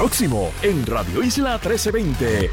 [0.00, 2.50] próximo en Radio Isla 1320.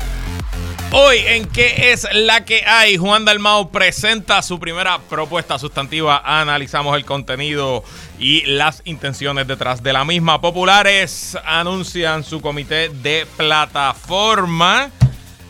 [0.91, 2.97] Hoy en ¿Qué es la que hay?
[2.97, 6.21] Juan Dalmau presenta su primera propuesta sustantiva.
[6.25, 7.85] Analizamos el contenido
[8.19, 10.41] y las intenciones detrás de la misma.
[10.41, 14.89] Populares anuncian su comité de plataforma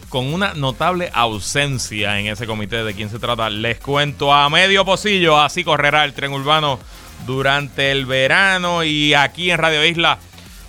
[0.09, 2.83] con una notable ausencia en ese comité.
[2.83, 3.49] ¿De quién se trata?
[3.49, 5.41] Les cuento a medio pocillo.
[5.41, 6.77] Así correrá el tren urbano
[7.25, 10.19] durante el verano y aquí en Radio Isla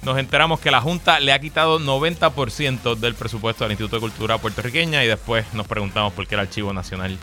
[0.02, 4.38] nos enteramos que la Junta le ha quitado 90% del presupuesto del Instituto de Cultura
[4.38, 7.18] puertorriqueña y después nos preguntamos por qué el Archivo Nacional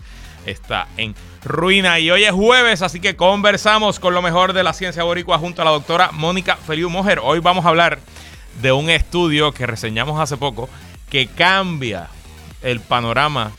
[0.46, 2.00] está en ruina.
[2.00, 5.62] Y hoy es jueves, así que conversamos con lo mejor de la ciencia boricua junto
[5.62, 7.20] a la doctora Mónica Feliu Mojer.
[7.24, 8.00] Hoy vamos a hablar
[8.62, 10.70] de un estudio que reseñamos hace poco
[11.10, 12.08] que cambia
[12.62, 13.52] el panorama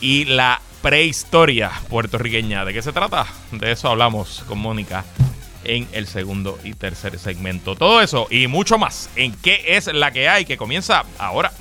[0.00, 2.64] y la prehistoria puertorriqueña.
[2.64, 3.26] ¿De qué se trata?
[3.50, 5.04] De eso hablamos con Mónica
[5.64, 7.76] en el segundo y tercer segmento.
[7.76, 11.52] Todo eso y mucho más en qué es la que hay que comienza ahora.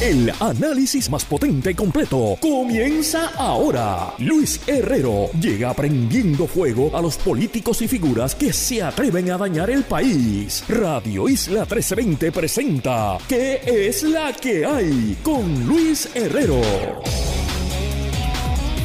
[0.00, 4.14] El análisis más potente y completo comienza ahora.
[4.16, 9.68] Luis Herrero llega prendiendo fuego a los políticos y figuras que se atreven a dañar
[9.68, 10.64] el país.
[10.70, 15.18] Radio Isla 1320 presenta ¿Qué es la que hay?
[15.22, 16.62] con Luis Herrero.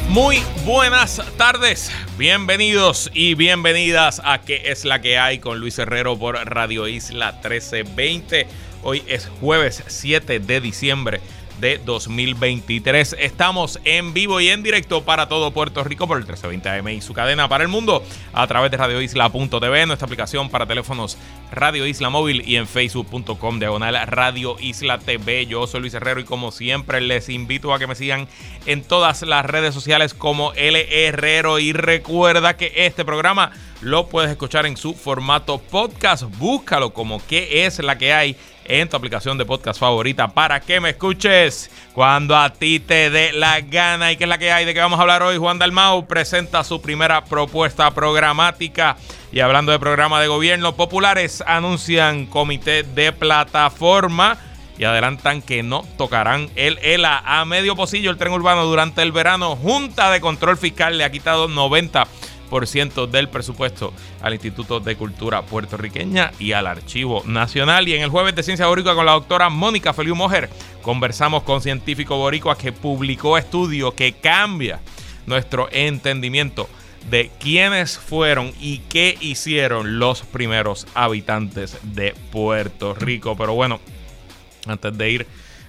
[0.08, 5.40] Muy buenas tardes, bienvenidos y bienvenidas a ¿Qué es la que hay?
[5.40, 8.46] con Luis Herrero por Radio Isla 1320.
[8.82, 11.20] Hoy es jueves 7 de diciembre
[11.60, 13.16] de 2023.
[13.18, 17.00] Estamos en vivo y en directo para todo Puerto Rico por el 1320 AM y
[17.00, 21.18] su cadena para el mundo a través de radioisla.tv, nuestra aplicación para teléfonos
[21.50, 25.46] Radio Isla Móvil y en facebook.com diagonal Radio Isla TV.
[25.46, 28.28] Yo soy Luis Herrero y como siempre les invito a que me sigan
[28.66, 34.30] en todas las redes sociales como L Herrero y recuerda que este programa lo puedes
[34.30, 36.24] escuchar en su formato podcast.
[36.38, 38.36] Búscalo como qué es la que hay
[38.68, 43.32] en tu aplicación de podcast favorita para que me escuches cuando a ti te dé
[43.32, 44.12] la gana.
[44.12, 44.64] ¿Y qué es la que hay?
[44.64, 45.36] ¿De qué vamos a hablar hoy?
[45.36, 48.96] Juan Dalmau presenta su primera propuesta programática.
[49.32, 54.38] Y hablando de programa de gobierno, populares anuncian comité de plataforma
[54.78, 59.12] y adelantan que no tocarán el ELA a medio pocillo el tren urbano durante el
[59.12, 59.56] verano.
[59.56, 62.26] Junta de Control Fiscal le ha quitado 90 ciento
[63.10, 63.92] del presupuesto
[64.22, 67.88] al Instituto de Cultura Puertorriqueña y al Archivo Nacional.
[67.88, 70.48] Y en el jueves de Ciencia Boricua con la doctora Mónica Feliu Mojer
[70.82, 74.80] conversamos con científico boricua que publicó estudio que cambia
[75.26, 76.68] nuestro entendimiento
[77.10, 83.36] de quiénes fueron y qué hicieron los primeros habitantes de Puerto Rico.
[83.36, 83.80] Pero bueno,
[84.66, 85.26] antes de ir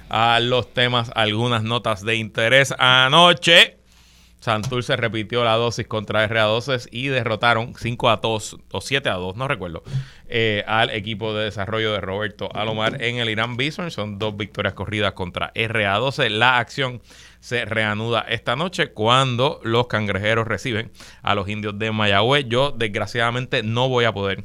[0.09, 2.73] a los temas, algunas notas de interés.
[2.77, 3.76] Anoche
[4.39, 9.35] Santurce repitió la dosis contra RA12 y derrotaron 5 a 2 o 7 a 2,
[9.35, 9.83] no recuerdo,
[10.27, 13.89] eh, al equipo de desarrollo de Roberto Alomar en el Irán Bison.
[13.89, 16.29] Son dos victorias corridas contra RA12.
[16.29, 17.01] La acción
[17.39, 20.91] se reanuda esta noche cuando los cangrejeros reciben
[21.23, 22.45] a los indios de Mayagüez.
[22.47, 24.43] Yo, desgraciadamente, no voy a poder.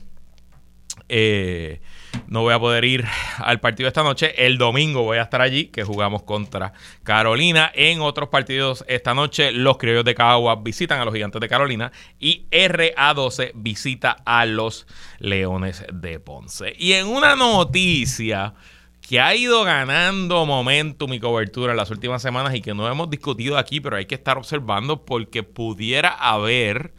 [1.08, 1.80] Eh,
[2.26, 3.04] no voy a poder ir
[3.38, 4.46] al partido esta noche.
[4.46, 6.72] El domingo voy a estar allí, que jugamos contra
[7.02, 7.70] Carolina.
[7.74, 11.92] En otros partidos esta noche, los criollos de Caguas visitan a los gigantes de Carolina
[12.18, 14.86] y RA12 visita a los
[15.18, 16.74] Leones de Ponce.
[16.78, 18.54] Y en una noticia
[19.00, 23.10] que ha ido ganando momentum y cobertura en las últimas semanas y que no hemos
[23.10, 26.94] discutido aquí, pero hay que estar observando porque pudiera haber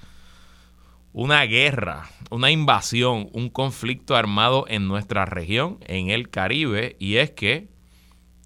[1.14, 7.32] una guerra, una invasión, un conflicto armado en nuestra región, en el Caribe, y es
[7.32, 7.68] que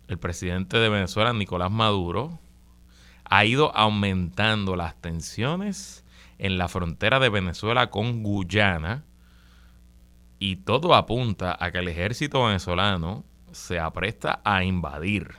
[0.09, 2.39] el presidente de Venezuela, Nicolás Maduro,
[3.23, 6.03] ha ido aumentando las tensiones
[6.39, 9.05] en la frontera de Venezuela con Guyana,
[10.39, 15.29] y todo apunta a que el ejército venezolano se apresta a invadir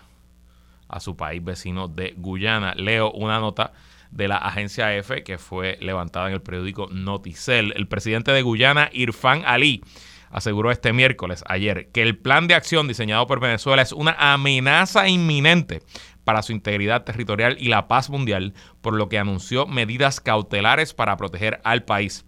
[0.89, 2.75] a su país vecino de Guyana.
[2.75, 3.73] Leo una nota
[4.11, 7.73] de la agencia EFE que fue levantada en el periódico Noticel.
[7.77, 9.83] El presidente de Guyana, Irfan Ali,
[10.31, 15.09] aseguró este miércoles, ayer, que el plan de acción diseñado por Venezuela es una amenaza
[15.09, 15.83] inminente
[16.25, 21.17] para su integridad territorial y la paz mundial, por lo que anunció medidas cautelares para
[21.17, 22.27] proteger al país.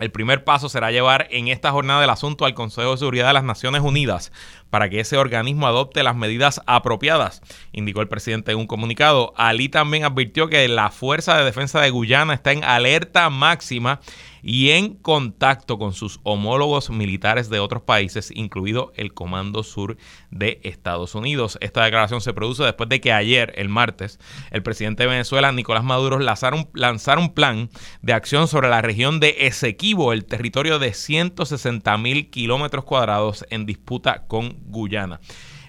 [0.00, 3.34] El primer paso será llevar en esta jornada del asunto al Consejo de Seguridad de
[3.34, 4.32] las Naciones Unidas
[4.72, 7.42] para que ese organismo adopte las medidas apropiadas,
[7.72, 9.34] indicó el presidente en un comunicado.
[9.36, 14.00] Ali también advirtió que la Fuerza de Defensa de Guyana está en alerta máxima
[14.42, 19.96] y en contacto con sus homólogos militares de otros países, incluido el Comando Sur
[20.30, 21.58] de Estados Unidos.
[21.60, 24.18] Esta declaración se produce después de que ayer, el martes,
[24.50, 27.70] el presidente de Venezuela, Nicolás Maduro, lanzara un, plan
[28.02, 33.64] de acción sobre la región de Esequibo, el territorio de 160 mil kilómetros cuadrados en
[33.64, 35.20] disputa con Guyana.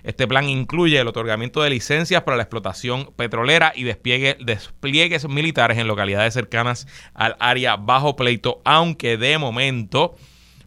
[0.03, 5.77] Este plan incluye el otorgamiento de licencias para la explotación petrolera y despliegue, despliegues militares
[5.77, 10.15] en localidades cercanas al área bajo pleito, aunque de momento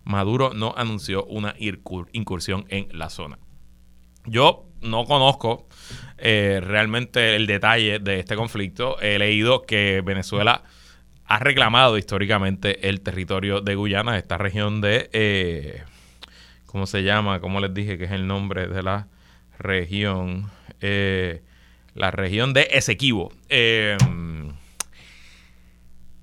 [0.04, 3.38] Maduro no anunció una incursión en la zona.
[4.24, 5.66] Yo no conozco
[6.16, 9.00] eh, realmente el detalle de este conflicto.
[9.00, 10.62] He leído que Venezuela
[11.26, 15.10] ha reclamado históricamente el territorio de Guyana, esta región de...
[15.12, 15.82] Eh,
[16.76, 17.40] ¿Cómo se llama?
[17.40, 19.08] ¿Cómo les dije que es el nombre de la
[19.58, 20.50] región,
[20.82, 21.42] eh,
[21.94, 23.32] la región de Esequibo.
[23.48, 23.96] Eh,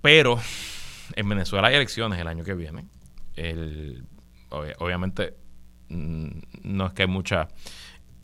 [0.04, 0.40] pero
[1.16, 2.86] en Venezuela hay elecciones el año que viene.
[4.78, 5.34] obviamente
[5.90, 6.28] mm,
[6.62, 7.48] no es que hay mucha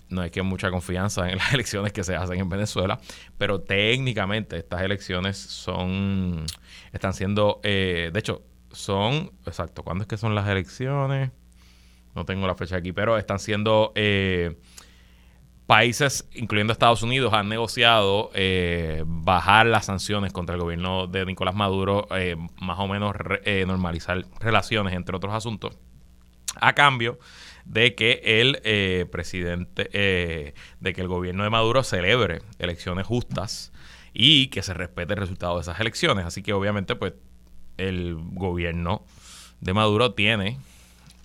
[0.09, 2.99] no es que hay mucha confianza en las elecciones que se hacen en Venezuela,
[3.39, 6.45] pero técnicamente estas elecciones son
[6.93, 11.31] están siendo, eh, de hecho, son, exacto, ¿cuándo es que son las elecciones?
[12.15, 13.93] No tengo la fecha aquí, pero están siendo
[15.69, 21.53] países, incluyendo Estados Unidos, han negociado eh, bajar las sanciones contra el gobierno de Nicolás
[21.53, 23.15] Maduro, eh, más o menos
[23.45, 25.77] eh, normalizar relaciones, entre otros asuntos,
[26.55, 27.19] a cambio
[27.65, 29.83] de que el presidente,
[30.79, 33.71] de que el gobierno de Maduro celebre elecciones justas
[34.11, 36.25] y que se respete el resultado de esas elecciones.
[36.25, 37.13] Así que obviamente, pues,
[37.77, 39.05] el gobierno
[39.61, 40.57] de Maduro tiene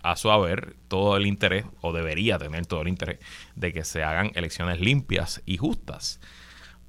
[0.04, 3.18] a su haber todo el interés, o debería tener todo el interés,
[3.56, 6.20] de que se hagan elecciones limpias y justas.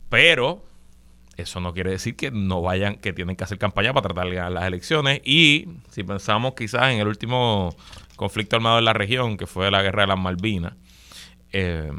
[0.09, 0.65] Pero
[1.37, 4.35] eso no quiere decir que no vayan, que tienen que hacer campaña para tratar de
[4.35, 5.21] ganar las elecciones.
[5.23, 7.73] Y si pensamos quizás en el último
[8.17, 10.73] conflicto armado en la región, que fue la guerra de las Malvinas,
[11.53, 11.97] em,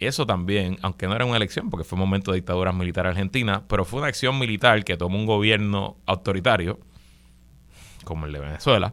[0.00, 3.62] eso también, aunque no era una elección, porque fue un momento de dictadura militar argentina,
[3.68, 6.80] pero fue una acción militar que tomó un gobierno autoritario,
[8.02, 8.92] como el de Venezuela,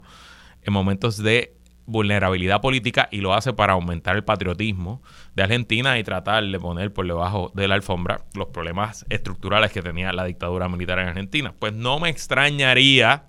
[0.64, 1.56] en momentos de
[1.90, 5.02] vulnerabilidad política y lo hace para aumentar el patriotismo
[5.36, 9.82] de Argentina y tratar de poner por debajo de la alfombra los problemas estructurales que
[9.82, 11.54] tenía la dictadura militar en Argentina.
[11.58, 13.24] Pues no me extrañaría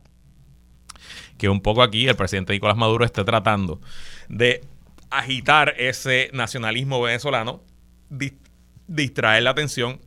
[1.38, 3.80] que un poco aquí el presidente Nicolás Maduro esté tratando
[4.28, 4.60] de
[5.08, 7.62] agitar ese nacionalismo venezolano,
[8.86, 10.00] distraer la atención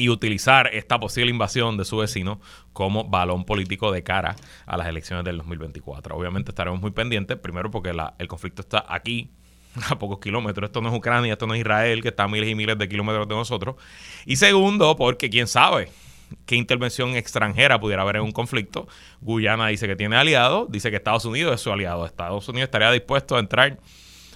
[0.00, 2.40] y utilizar esta posible invasión de su vecino
[2.72, 6.16] como balón político de cara a las elecciones del 2024.
[6.16, 9.30] Obviamente estaremos muy pendientes, primero porque el conflicto está aquí,
[9.90, 10.68] a pocos kilómetros.
[10.68, 12.88] Esto no es Ucrania, esto no es Israel, que está a miles y miles de
[12.88, 13.76] kilómetros de nosotros.
[14.24, 15.90] Y segundo, porque quién sabe
[16.46, 18.88] qué intervención extranjera pudiera haber en un conflicto.
[19.20, 22.06] Guyana dice que tiene aliados, dice que Estados Unidos es su aliado.
[22.06, 23.78] Estados Unidos estaría dispuesto a entrar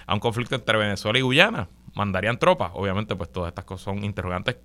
[0.05, 1.69] a un conflicto entre Venezuela y Guyana.
[1.95, 2.71] Mandarían tropas.
[2.73, 4.57] Obviamente, pues todas estas cosas son interrogantes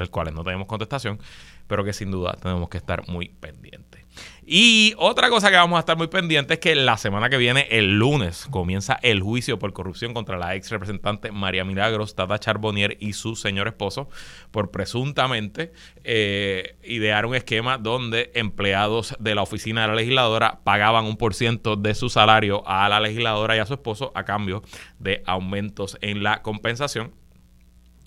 [0.00, 1.18] los cuales no tenemos contestación,
[1.66, 4.06] pero que sin duda tenemos que estar muy pendientes.
[4.48, 7.66] Y otra cosa que vamos a estar muy pendientes es que la semana que viene,
[7.70, 12.96] el lunes, comienza el juicio por corrupción contra la ex representante María Milagros, Tata Charbonnier
[13.00, 14.08] y su señor esposo
[14.52, 15.72] por presuntamente
[16.04, 21.34] eh, idear un esquema donde empleados de la oficina de la legisladora pagaban un por
[21.34, 24.62] ciento de su salario a la legisladora y a su esposo a cambio
[25.00, 27.12] de aumentos en la compensación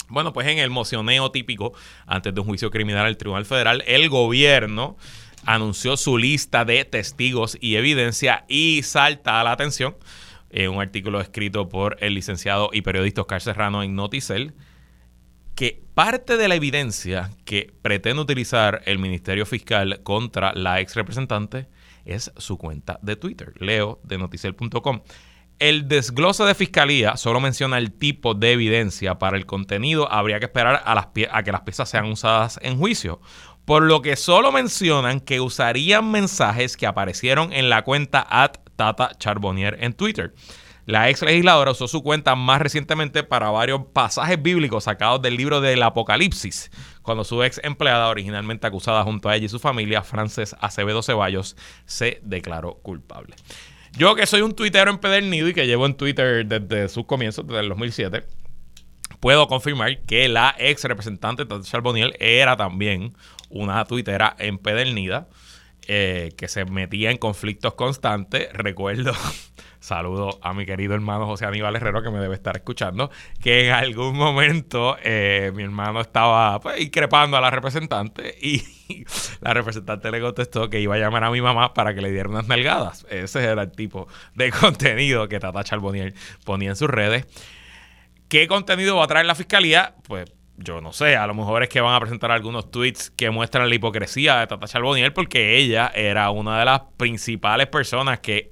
[0.09, 1.73] bueno, pues en el mocioneo típico
[2.05, 4.97] antes de un juicio criminal al Tribunal Federal, el gobierno
[5.45, 9.95] anunció su lista de testigos y evidencia y salta a la atención
[10.49, 14.53] en un artículo escrito por el licenciado y periodista Oscar Serrano en Noticel
[15.55, 21.67] que parte de la evidencia que pretende utilizar el Ministerio Fiscal contra la ex representante
[22.05, 23.53] es su cuenta de Twitter.
[23.59, 25.01] Leo de noticel.com.
[25.59, 29.19] El desglose de fiscalía solo menciona el tipo de evidencia.
[29.19, 31.11] Para el contenido habría que esperar a,
[31.43, 33.19] que las piezas sean usadas en juicio.
[33.65, 39.11] Por lo que solo mencionan que usarían mensajes que aparecieron en la cuenta at Tata
[39.19, 40.33] Charbonnier en Twitter.
[40.85, 45.59] La ex legisladora usó su cuenta más recientemente para varios pasajes bíblicos sacados del libro
[45.59, 50.55] del Apocalipsis, cuando su ex empleada, originalmente acusada junto a ella y su familia, Frances
[50.61, 53.35] Acevedo Ceballos, se declaró culpable.
[53.97, 57.61] Yo que soy un tuitero empedernido y que llevo en Twitter desde sus comienzos, desde
[57.61, 58.23] el 2007,
[59.19, 63.13] puedo confirmar que la ex representante de Charboniel era también
[63.49, 65.27] una tuitera empedernida.
[65.91, 68.49] eh, que se metía en conflictos constantes.
[68.53, 69.11] Recuerdo,
[69.79, 73.09] saludo a mi querido hermano José Aníbal Herrero que me debe estar escuchando,
[73.41, 78.63] que en algún momento eh, mi hermano estaba pues, increpando a la representante y
[79.41, 82.29] la representante le contestó que iba a llamar a mi mamá para que le diera
[82.29, 83.05] unas nalgadas.
[83.09, 87.25] Ese era el tipo de contenido que Tata Charbonier ponía en sus redes.
[88.27, 89.95] ¿Qué contenido va a traer la fiscalía?
[90.07, 93.29] Pues yo no sé, a lo mejor es que van a presentar algunos tweets que
[93.29, 98.49] muestran la hipocresía de Tata Charbonnier porque ella era una de las principales personas que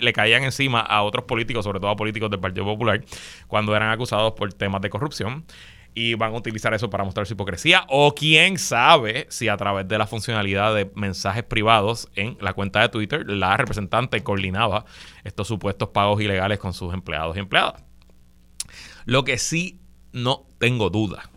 [0.00, 3.04] le caían encima a otros políticos, sobre todo a políticos del Partido Popular,
[3.48, 5.44] cuando eran acusados por temas de corrupción.
[5.94, 7.84] Y van a utilizar eso para mostrar su hipocresía.
[7.86, 12.80] O quién sabe si a través de la funcionalidad de mensajes privados en la cuenta
[12.80, 14.86] de Twitter, la representante coordinaba
[15.22, 17.84] estos supuestos pagos ilegales con sus empleados y empleadas.
[19.04, 19.82] Lo que sí
[20.12, 21.28] no tengo duda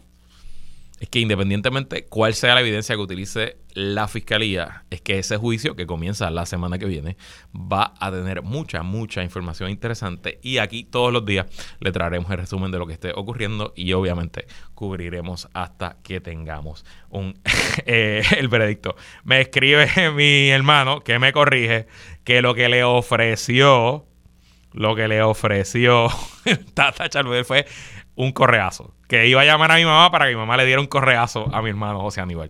[1.00, 5.76] es que independientemente cuál sea la evidencia que utilice la fiscalía, es que ese juicio
[5.76, 7.18] que comienza la semana que viene
[7.54, 11.48] va a tener mucha, mucha información interesante y aquí todos los días
[11.80, 16.86] le traeremos el resumen de lo que esté ocurriendo y obviamente cubriremos hasta que tengamos
[17.10, 17.38] un
[17.86, 18.96] eh, el veredicto.
[19.26, 21.88] Me escribe mi hermano que me corrige
[22.24, 24.06] que lo que le ofreció,
[24.72, 26.08] lo que le ofreció
[26.74, 27.66] Tata Charvel fue
[28.16, 28.94] un correazo.
[29.08, 31.54] Que iba a llamar a mi mamá para que mi mamá le diera un correazo
[31.54, 32.50] a mi hermano José Aníbal.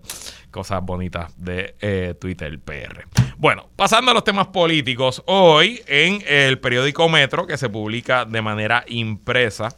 [0.52, 3.06] Cosas bonitas de eh, Twitter PR.
[3.38, 5.22] Bueno, pasando a los temas políticos.
[5.26, 9.76] Hoy en el periódico Metro, que se publica de manera impresa,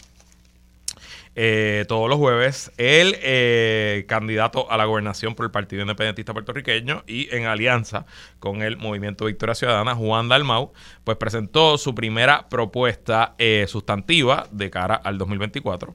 [1.39, 7.03] eh, todos los jueves, el eh, candidato a la gobernación por el Partido Independentista Puertorriqueño
[7.06, 8.08] y en alianza
[8.39, 14.72] con el Movimiento Victoria Ciudadana, Juan Dalmau, pues presentó su primera propuesta eh, sustantiva de
[14.72, 15.94] cara al 2024.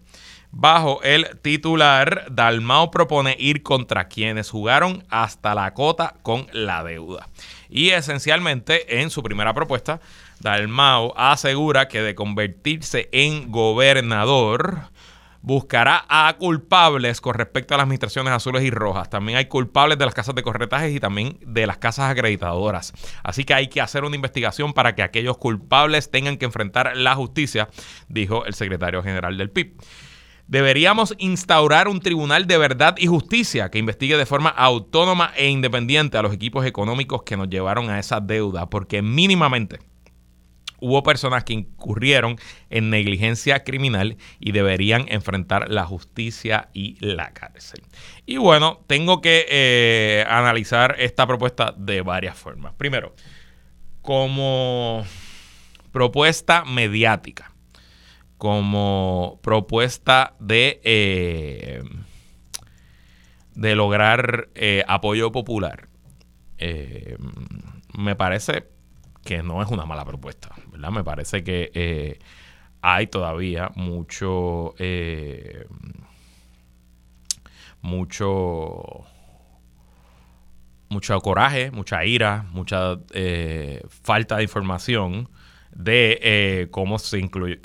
[0.53, 7.27] Bajo el titular, Dalmau propone ir contra quienes jugaron hasta la cota con la deuda.
[7.69, 10.01] Y esencialmente, en su primera propuesta,
[10.39, 14.93] Dalmau asegura que de convertirse en gobernador,
[15.43, 19.11] buscará a culpables con respecto a las administraciones azules y rojas.
[19.11, 22.93] También hay culpables de las casas de corretajes y también de las casas acreditadoras.
[23.23, 27.15] Así que hay que hacer una investigación para que aquellos culpables tengan que enfrentar la
[27.15, 27.69] justicia,
[28.09, 29.77] dijo el secretario general del PIB.
[30.47, 36.19] Deberíamos instaurar un tribunal de verdad y justicia que investigue de forma autónoma e independiente
[36.19, 39.79] a los equipos económicos que nos llevaron a esa deuda, porque mínimamente
[40.83, 42.37] hubo personas que incurrieron
[42.69, 47.83] en negligencia criminal y deberían enfrentar la justicia y la cárcel.
[48.27, 52.75] Y bueno, tengo que eh, analizar esta propuesta de varias formas.
[52.75, 53.15] Primero,
[54.03, 55.05] como
[55.93, 57.53] propuesta mediática,
[58.39, 61.85] como propuesta de, eh,
[63.55, 65.89] de lograr eh, apoyo popular,
[67.95, 68.72] me parece
[69.25, 70.91] que no es una mala propuesta, ¿verdad?
[70.91, 72.19] Me parece que eh,
[72.81, 75.67] hay todavía mucho, eh,
[77.81, 79.05] mucho,
[80.89, 85.29] mucho coraje, mucha ira, mucha eh, falta de información
[85.71, 87.61] de cómo se incluye,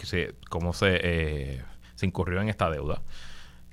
[0.50, 3.02] cómo se, se incurrió en esta deuda,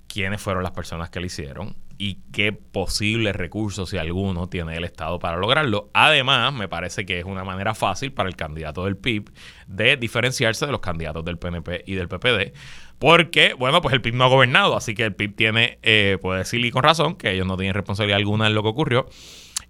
[0.08, 4.84] quiénes fueron las personas que lo hicieron y qué posibles recursos, si alguno, tiene el
[4.84, 5.90] Estado para lograrlo.
[5.94, 9.30] Además, me parece que es una manera fácil para el candidato del PIB
[9.66, 12.52] de diferenciarse de los candidatos del PNP y del PPD.
[12.98, 16.38] Porque, bueno, pues el PIB no ha gobernado, así que el PIB tiene, eh, puede
[16.38, 19.06] decir y con razón, que ellos no tienen responsabilidad alguna en lo que ocurrió.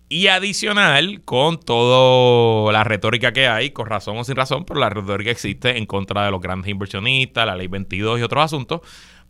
[0.09, 4.91] Y adicional, con toda la retórica que hay, con razón o sin razón, pero la
[4.91, 8.83] retórica existe en contra de los grandes inversionistas, la ley 22 y otros asuntos,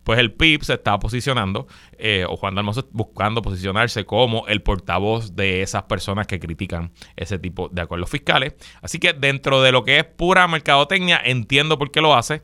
[0.05, 5.35] pues el PIB se está posicionando, eh, o Juan Dalmazo buscando posicionarse como el portavoz
[5.35, 8.53] de esas personas que critican ese tipo de acuerdos fiscales.
[8.81, 12.43] Así que dentro de lo que es pura mercadotecnia, entiendo por qué lo hace.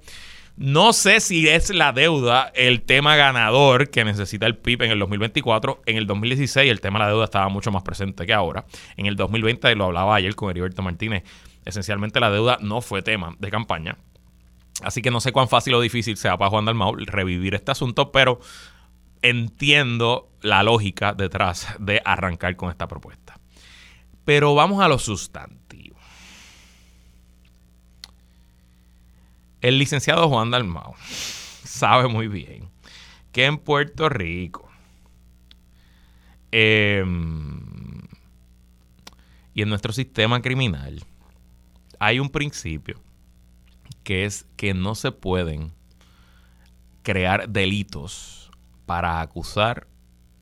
[0.57, 4.99] No sé si es la deuda el tema ganador que necesita el PIB en el
[4.99, 5.83] 2024.
[5.85, 8.65] En el 2016 el tema de la deuda estaba mucho más presente que ahora.
[8.97, 11.23] En el 2020, lo hablaba ayer con Heriberto Martínez,
[11.63, 13.97] esencialmente la deuda no fue tema de campaña.
[14.81, 18.11] Así que no sé cuán fácil o difícil sea para Juan Dalmau revivir este asunto,
[18.11, 18.39] pero
[19.21, 23.39] entiendo la lógica detrás de arrancar con esta propuesta.
[24.25, 25.97] Pero vamos a lo sustantivo.
[29.61, 30.95] El licenciado Juan Dalmau
[31.63, 32.69] sabe muy bien
[33.31, 34.69] que en Puerto Rico
[36.51, 38.01] em,
[39.53, 41.03] y en nuestro sistema criminal
[41.99, 42.99] hay un principio
[44.03, 45.73] que es que no se pueden
[47.03, 48.51] crear delitos
[48.85, 49.87] para acusar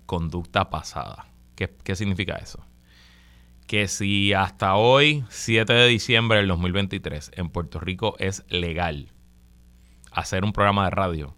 [0.06, 1.28] conducta pasada.
[1.56, 2.66] ¿Qué, significa eso?
[3.68, 9.12] que si hasta hoy, 7 de diciembre del 2023, en Puerto Rico es legal
[10.12, 11.36] hacer un programa de radio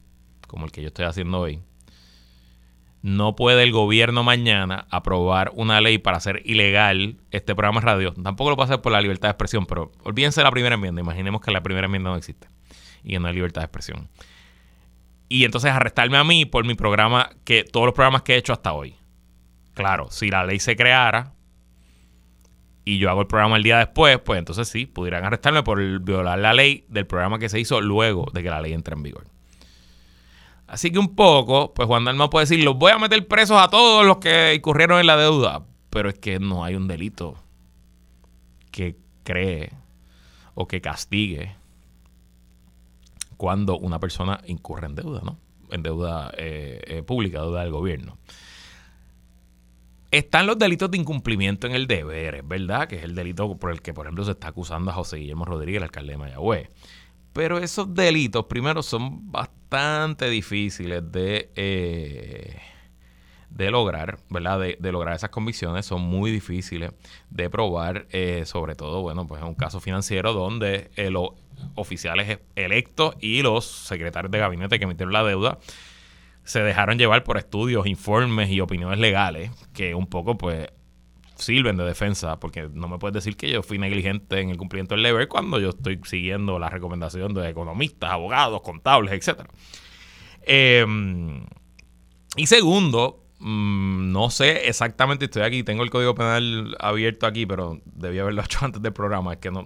[0.48, 1.62] como el que yo estoy haciendo hoy,
[3.02, 8.14] no puede el gobierno mañana aprobar una ley para hacer ilegal este programa de radio.
[8.14, 11.02] Tampoco lo puede hacer por la libertad de expresión, pero olvídense de la primera enmienda.
[11.02, 12.48] Imaginemos que la primera enmienda no existe
[13.04, 14.10] y no hay libertad de expresión.
[15.30, 18.54] Y entonces arrestarme a mí por mi programa, que todos los programas que he hecho
[18.54, 18.96] hasta hoy.
[19.74, 21.34] Claro, si la ley se creara,
[22.84, 26.38] y yo hago el programa el día después, pues entonces sí, pudieran arrestarme por violar
[26.40, 29.31] la ley del programa que se hizo luego de que la ley entre en vigor.
[30.72, 33.68] Así que un poco, pues Juan Dalmau puede decir, los voy a meter presos a
[33.68, 37.36] todos los que incurrieron en la deuda, pero es que no hay un delito
[38.72, 39.74] que cree
[40.56, 41.58] o que castigue
[43.36, 45.38] cuando una persona incurre en deuda, ¿no?
[45.72, 48.18] En deuda eh, eh, pública, deuda del gobierno.
[50.10, 52.88] Están los delitos de incumplimiento en el deber, ¿verdad?
[52.88, 55.44] Que es el delito por el que, por ejemplo, se está acusando a José Guillermo
[55.44, 56.70] Rodríguez, el alcalde de Mayagüez.
[57.34, 62.60] Pero esos delitos, primero, son bastante difíciles de, eh,
[63.50, 64.60] de lograr, ¿verdad?
[64.60, 65.86] De, lograr esas convicciones.
[65.86, 66.92] Son muy difíciles
[67.30, 71.30] de probar, eh, sobre todo, bueno, pues en un caso financiero donde eh, los
[71.76, 75.60] oficiales electos y los secretarios de gabinete que emitieron la deuda
[76.44, 80.70] se dejaron llevar por estudios, informes y opiniones legales que un poco pues
[81.42, 84.96] sirven de defensa, porque no me puedes decir que yo fui negligente en el cumplimiento
[84.96, 89.50] del deber cuando yo estoy siguiendo la recomendación de economistas, abogados, contables, etcétera.
[90.44, 91.46] Em,
[92.36, 97.80] y segundo, mm, no sé exactamente, estoy aquí, tengo el código penal abierto aquí, pero
[97.86, 99.66] debía haberlo hecho antes del programa, es que no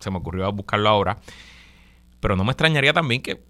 [0.00, 1.18] se me ocurrió buscarlo ahora.
[2.20, 3.42] Pero no me extrañaría también que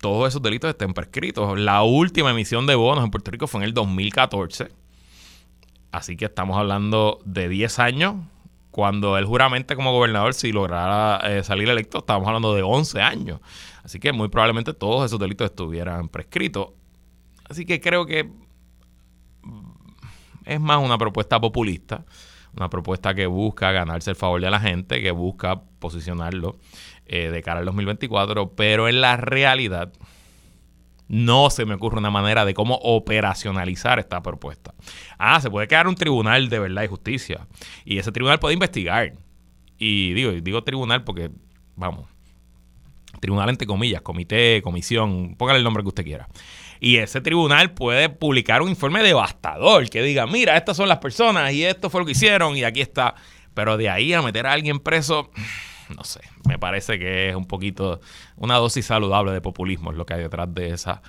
[0.00, 1.58] todos esos delitos estén prescritos.
[1.58, 4.68] La última emisión de bonos en Puerto Rico fue en el 2014.
[5.92, 8.14] Así que estamos hablando de 10 años.
[8.70, 13.40] Cuando él juramente como gobernador, si lograra eh, salir electo, estamos hablando de 11 años.
[13.82, 16.68] Así que muy probablemente todos esos delitos estuvieran prescritos.
[17.48, 18.30] Así que creo que
[20.44, 22.04] es más una propuesta populista,
[22.56, 26.58] una propuesta que busca ganarse el favor de la gente, que busca posicionarlo
[27.06, 29.92] eh, de cara al 2024, pero en la realidad
[31.08, 34.74] no se me ocurre una manera de cómo operacionalizar esta propuesta.
[35.18, 37.46] Ah, se puede quedar un tribunal de verdad y justicia.
[37.84, 39.14] Y ese tribunal puede investigar.
[39.78, 41.30] Y digo, digo tribunal porque,
[41.76, 42.08] vamos,
[43.20, 46.28] tribunal entre comillas, comité, comisión, póngale el nombre que usted quiera.
[46.80, 51.52] Y ese tribunal puede publicar un informe devastador que diga, mira, estas son las personas
[51.52, 53.14] y esto fue lo que hicieron y aquí está.
[53.54, 55.30] Pero de ahí a meter a alguien preso,
[55.94, 58.00] no sé, me parece que es un poquito
[58.36, 61.02] una dosis saludable de populismo es lo que hay detrás de esa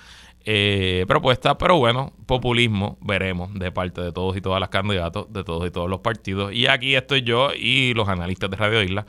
[0.44, 5.44] eh, propuesta, pero bueno, populismo veremos de parte de todos y todas las candidatos, de
[5.44, 6.52] todos y todos los partidos.
[6.54, 9.04] Y aquí estoy yo y los analistas de Radio Isla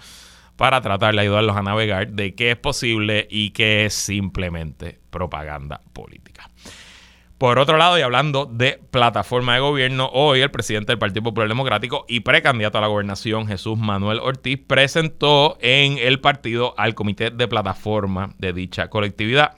[0.57, 5.81] para tratar de ayudarlos a navegar de qué es posible y qué es simplemente propaganda
[5.93, 6.49] política.
[7.39, 11.47] Por otro lado, y hablando de plataforma de gobierno, hoy el presidente del Partido Popular
[11.47, 17.31] Democrático y precandidato a la gobernación, Jesús Manuel Ortiz, presentó en el partido al comité
[17.31, 19.57] de plataforma de dicha colectividad.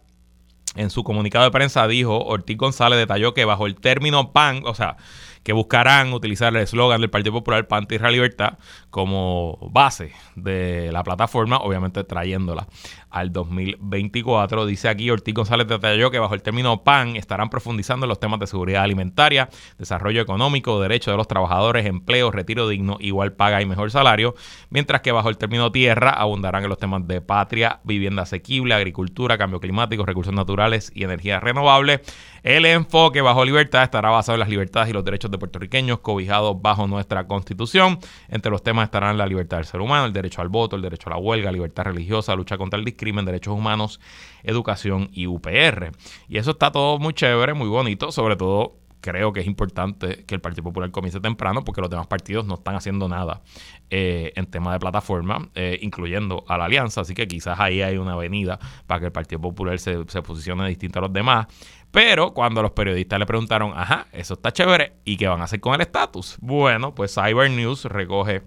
[0.76, 4.76] En su comunicado de prensa dijo, Ortiz González detalló que bajo el término PAN, o
[4.76, 4.98] sea,
[5.42, 8.60] que buscarán utilizar el eslogan del Partido Popular PAN, Tierra Libertad
[8.92, 12.68] como base de la plataforma, obviamente trayéndola
[13.10, 14.66] al 2024.
[14.66, 18.40] Dice aquí Ortiz González detalló que bajo el término PAN estarán profundizando en los temas
[18.40, 23.66] de seguridad alimentaria, desarrollo económico, derechos de los trabajadores, empleo, retiro digno, igual paga y
[23.66, 24.36] mejor salario,
[24.70, 29.38] mientras que bajo el término tierra abundarán en los temas de patria, vivienda asequible, agricultura,
[29.38, 32.02] cambio climático, recursos naturales y energía renovable.
[32.44, 36.62] El enfoque bajo libertad estará basado en las libertades y los derechos de puertorriqueños cobijados
[36.62, 38.00] bajo nuestra constitución.
[38.28, 41.10] Entre los temas estarán la libertad del ser humano, el derecho al voto, el derecho
[41.10, 44.00] a la huelga, libertad religiosa, lucha contra el discrimen crimen, derechos humanos,
[44.44, 45.92] educación y UPR.
[46.30, 50.36] Y eso está todo muy chévere, muy bonito, sobre todo creo que es importante que
[50.36, 53.42] el Partido Popular comience temprano porque los demás partidos no están haciendo nada
[53.90, 57.02] eh, en tema de plataforma, eh, incluyendo a la alianza.
[57.02, 60.68] Así que quizás ahí hay una avenida para que el Partido Popular se, se posicione
[60.70, 61.48] distinto a los demás.
[61.90, 65.60] Pero cuando los periodistas le preguntaron, ajá, eso está chévere, ¿y qué van a hacer
[65.60, 66.38] con el estatus?
[66.40, 68.44] Bueno, pues Cyber News recoge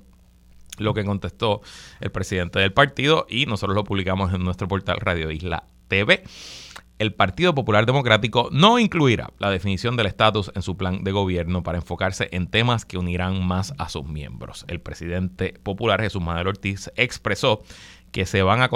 [0.78, 1.60] lo que contestó
[2.00, 6.24] el presidente del partido y nosotros lo publicamos en nuestro portal Radio Isla TV.
[7.00, 11.64] El Partido Popular Democrático no incluirá la definición del estatus en su plan de gobierno
[11.64, 14.64] para enfocarse en temas que unirán más a sus miembros.
[14.68, 17.62] El presidente popular Jesús Manuel Ortiz expresó
[18.12, 18.70] que se van a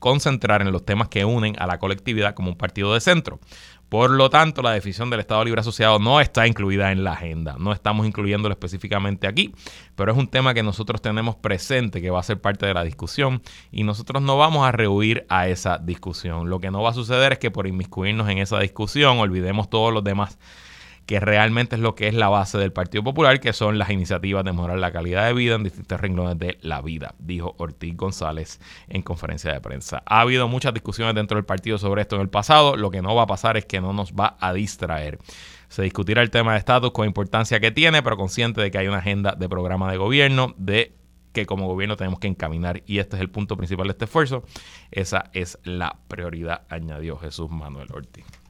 [0.00, 3.38] concentrar en los temas que unen a la colectividad como un partido de centro.
[3.94, 7.54] Por lo tanto, la definición del Estado Libre Asociado no está incluida en la agenda.
[7.60, 9.54] No estamos incluyéndolo específicamente aquí,
[9.94, 12.82] pero es un tema que nosotros tenemos presente, que va a ser parte de la
[12.82, 16.50] discusión, y nosotros no vamos a rehuir a esa discusión.
[16.50, 19.94] Lo que no va a suceder es que por inmiscuirnos en esa discusión olvidemos todos
[19.94, 20.40] los demás
[21.06, 24.44] que realmente es lo que es la base del Partido Popular, que son las iniciativas
[24.44, 28.60] de mejorar la calidad de vida en distintos renglones de la vida, dijo Ortiz González
[28.88, 30.02] en conferencia de prensa.
[30.06, 33.14] Ha habido muchas discusiones dentro del partido sobre esto en el pasado, lo que no
[33.14, 35.18] va a pasar es que no nos va a distraer.
[35.68, 38.86] Se discutirá el tema de estatus con importancia que tiene, pero consciente de que hay
[38.86, 40.94] una agenda de programa de gobierno, de
[41.32, 44.44] que como gobierno tenemos que encaminar y este es el punto principal de este esfuerzo.
[44.92, 48.43] Esa es la prioridad, añadió Jesús Manuel Ortiz.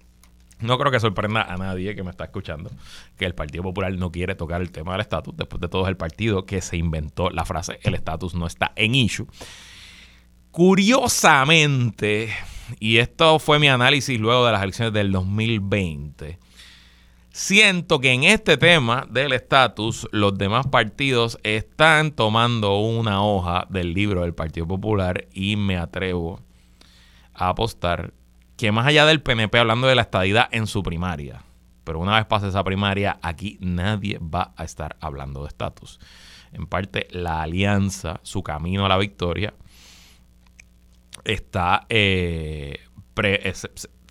[0.60, 2.70] No creo que sorprenda a nadie que me está escuchando
[3.18, 5.36] que el Partido Popular no quiere tocar el tema del estatus.
[5.36, 8.72] Después de todo es el partido que se inventó la frase el estatus no está
[8.76, 9.26] en issue.
[10.50, 12.32] Curiosamente,
[12.78, 16.38] y esto fue mi análisis luego de las elecciones del 2020,
[17.32, 23.92] siento que en este tema del estatus los demás partidos están tomando una hoja del
[23.92, 26.40] libro del Partido Popular y me atrevo
[27.34, 28.14] a apostar
[28.56, 31.42] que más allá del PNP hablando de la estadidad en su primaria,
[31.84, 36.00] pero una vez pase esa primaria, aquí nadie va a estar hablando de estatus.
[36.52, 39.54] En parte, la alianza, su camino a la victoria,
[41.24, 41.86] está...
[41.88, 42.78] Eh,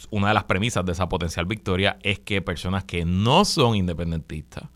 [0.10, 4.70] una de las premisas de esa potencial victoria es que personas que no son independentistas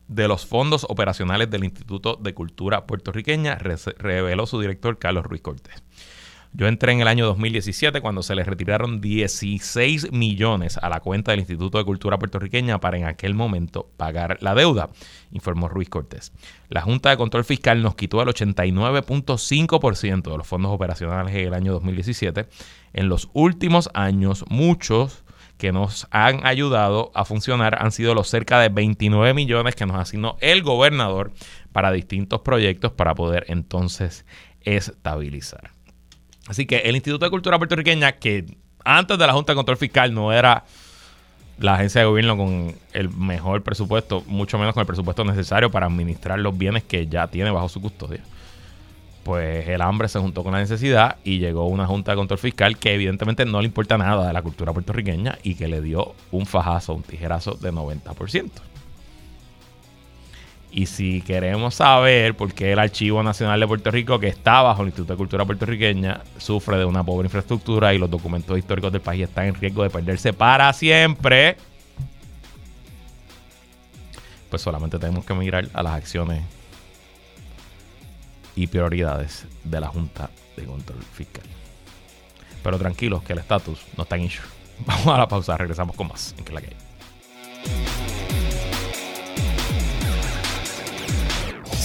[0.08, 5.82] de los fondos operacionales del Instituto de Cultura Puertorriqueña, reveló su director Carlos Ruiz Cortés.
[6.52, 11.30] Yo entré en el año 2017 cuando se le retiraron 16 millones a la cuenta
[11.30, 14.90] del Instituto de Cultura Puertorriqueña para en aquel momento pagar la deuda,
[15.30, 16.32] informó Ruiz Cortés.
[16.68, 21.54] La Junta de Control Fiscal nos quitó el 89.5% de los fondos operacionales en el
[21.54, 22.48] año 2017.
[22.94, 25.24] En los últimos años, muchos
[25.58, 29.96] que nos han ayudado a funcionar han sido los cerca de 29 millones que nos
[29.96, 31.32] asignó el gobernador
[31.72, 34.24] para distintos proyectos para poder entonces
[34.62, 35.77] estabilizar.
[36.48, 38.44] Así que el Instituto de Cultura Puertorriqueña, que
[38.84, 40.64] antes de la Junta de Control Fiscal no era
[41.58, 45.86] la agencia de gobierno con el mejor presupuesto, mucho menos con el presupuesto necesario para
[45.86, 48.22] administrar los bienes que ya tiene bajo su custodia
[49.28, 52.78] pues el hambre se juntó con la necesidad y llegó una junta de control fiscal
[52.78, 56.46] que evidentemente no le importa nada de la cultura puertorriqueña y que le dio un
[56.46, 58.50] fajazo, un tijerazo de 90%.
[60.70, 64.82] Y si queremos saber por qué el Archivo Nacional de Puerto Rico, que está bajo
[64.82, 69.00] el Instituto de Cultura Puertorriqueña, sufre de una pobre infraestructura y los documentos históricos del
[69.00, 71.56] país están en riesgo de perderse para siempre,
[74.50, 76.42] pues solamente tenemos que mirar a las acciones
[78.54, 81.44] y prioridades de la Junta de Control Fiscal.
[82.62, 84.44] Pero tranquilos que el estatus no está en issue.
[84.86, 86.60] Vamos a la pausa, regresamos con más en que la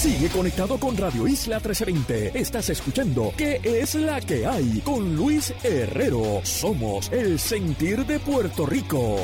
[0.04, 2.38] Sigue conectado con Radio Isla 1320.
[2.38, 4.82] Estás escuchando ¿Qué es la que hay?
[4.84, 6.42] Con Luis Herrero.
[6.44, 9.16] Somos el sentir de Puerto Rico.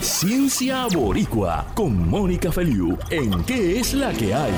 [0.00, 4.50] Ciencia Boricua con Mónica Feliu en ¿Qué es la que hay?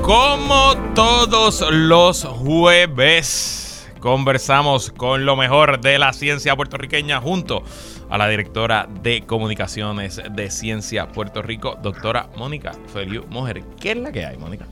[0.00, 3.69] Como todos los jueves,
[4.00, 7.62] conversamos con lo mejor de la ciencia puertorriqueña junto
[8.08, 13.62] a la directora de comunicaciones de Ciencia Puerto Rico, doctora Mónica Feliu Mujer.
[13.78, 14.66] ¿Qué es la que hay, Mónica?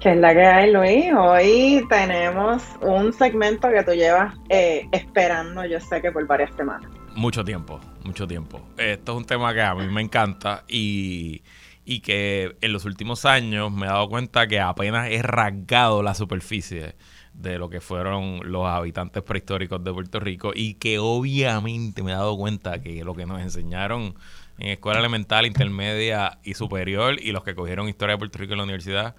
[0.00, 1.06] ¿Qué es la que hay, Luis?
[1.16, 6.90] Hoy tenemos un segmento que tú llevas eh, esperando, yo sé que por varias semanas.
[7.14, 8.66] Mucho tiempo, mucho tiempo.
[8.78, 11.42] Esto es un tema que a mí me encanta y,
[11.84, 16.14] y que en los últimos años me he dado cuenta que apenas he rasgado la
[16.14, 16.94] superficie
[17.38, 22.14] de lo que fueron los habitantes prehistóricos de Puerto Rico y que obviamente me he
[22.14, 24.14] dado cuenta que lo que nos enseñaron
[24.58, 28.58] en escuela elemental, intermedia y superior y los que cogieron historia de Puerto Rico en
[28.58, 29.14] la universidad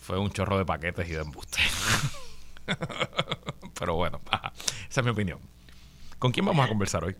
[0.00, 1.60] fue un chorro de paquetes y de embuste.
[3.78, 4.20] Pero bueno,
[4.88, 5.38] esa es mi opinión.
[6.18, 7.16] ¿Con quién vamos a conversar hoy?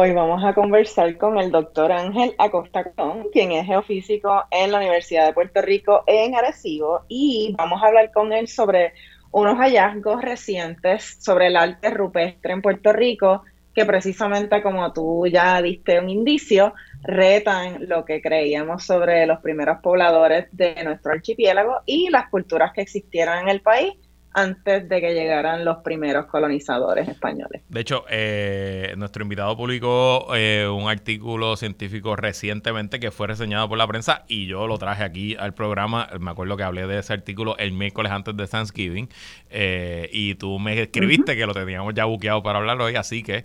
[0.00, 4.78] Hoy vamos a conversar con el doctor Ángel Acosta Colón, quien es geofísico en la
[4.78, 8.92] Universidad de Puerto Rico en Arecibo, y vamos a hablar con él sobre
[9.32, 13.42] unos hallazgos recientes sobre el arte rupestre en Puerto Rico,
[13.74, 19.78] que precisamente como tú ya diste un indicio, retan lo que creíamos sobre los primeros
[19.82, 23.94] pobladores de nuestro archipiélago y las culturas que existieran en el país
[24.32, 27.62] antes de que llegaran los primeros colonizadores españoles.
[27.68, 33.78] De hecho, eh, nuestro invitado publicó eh, un artículo científico recientemente que fue reseñado por
[33.78, 36.08] la prensa y yo lo traje aquí al programa.
[36.20, 39.08] Me acuerdo que hablé de ese artículo el miércoles antes de Thanksgiving
[39.50, 43.44] eh, y tú me escribiste que lo teníamos ya buqueado para hablar hoy, así que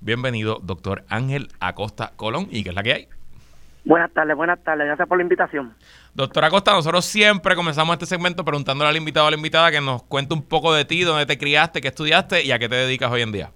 [0.00, 2.48] bienvenido, doctor Ángel Acosta Colón.
[2.50, 3.08] ¿Y qué es la que hay?
[3.84, 4.86] Buenas tardes, buenas tardes.
[4.86, 5.74] Gracias por la invitación.
[6.14, 9.80] Doctora Acosta, nosotros siempre comenzamos este segmento preguntándole al invitado o a la invitada que
[9.80, 12.76] nos cuente un poco de ti, dónde te criaste, qué estudiaste y a qué te
[12.76, 13.50] dedicas hoy en día.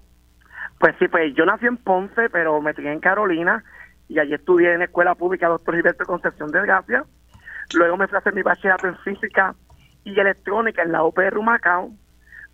[0.77, 3.63] Pues sí, pues yo nací en Ponce, pero me crié en Carolina
[4.09, 7.05] y allí estudié en la escuela pública Doctor Gilberto Concepción de Gracia.
[7.75, 9.55] Luego me fui a hacer mi bachillerato en física
[10.03, 11.91] y electrónica en la UPR Macao.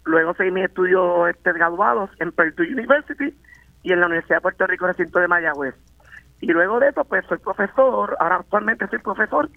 [0.04, 3.34] Luego seguí mis estudios este, graduados en Purdue University
[3.82, 5.74] y en la Universidad de Puerto Rico, recinto de Mayagüez.
[6.42, 9.50] Y luego de eso, pues soy profesor, ahora actualmente soy profesor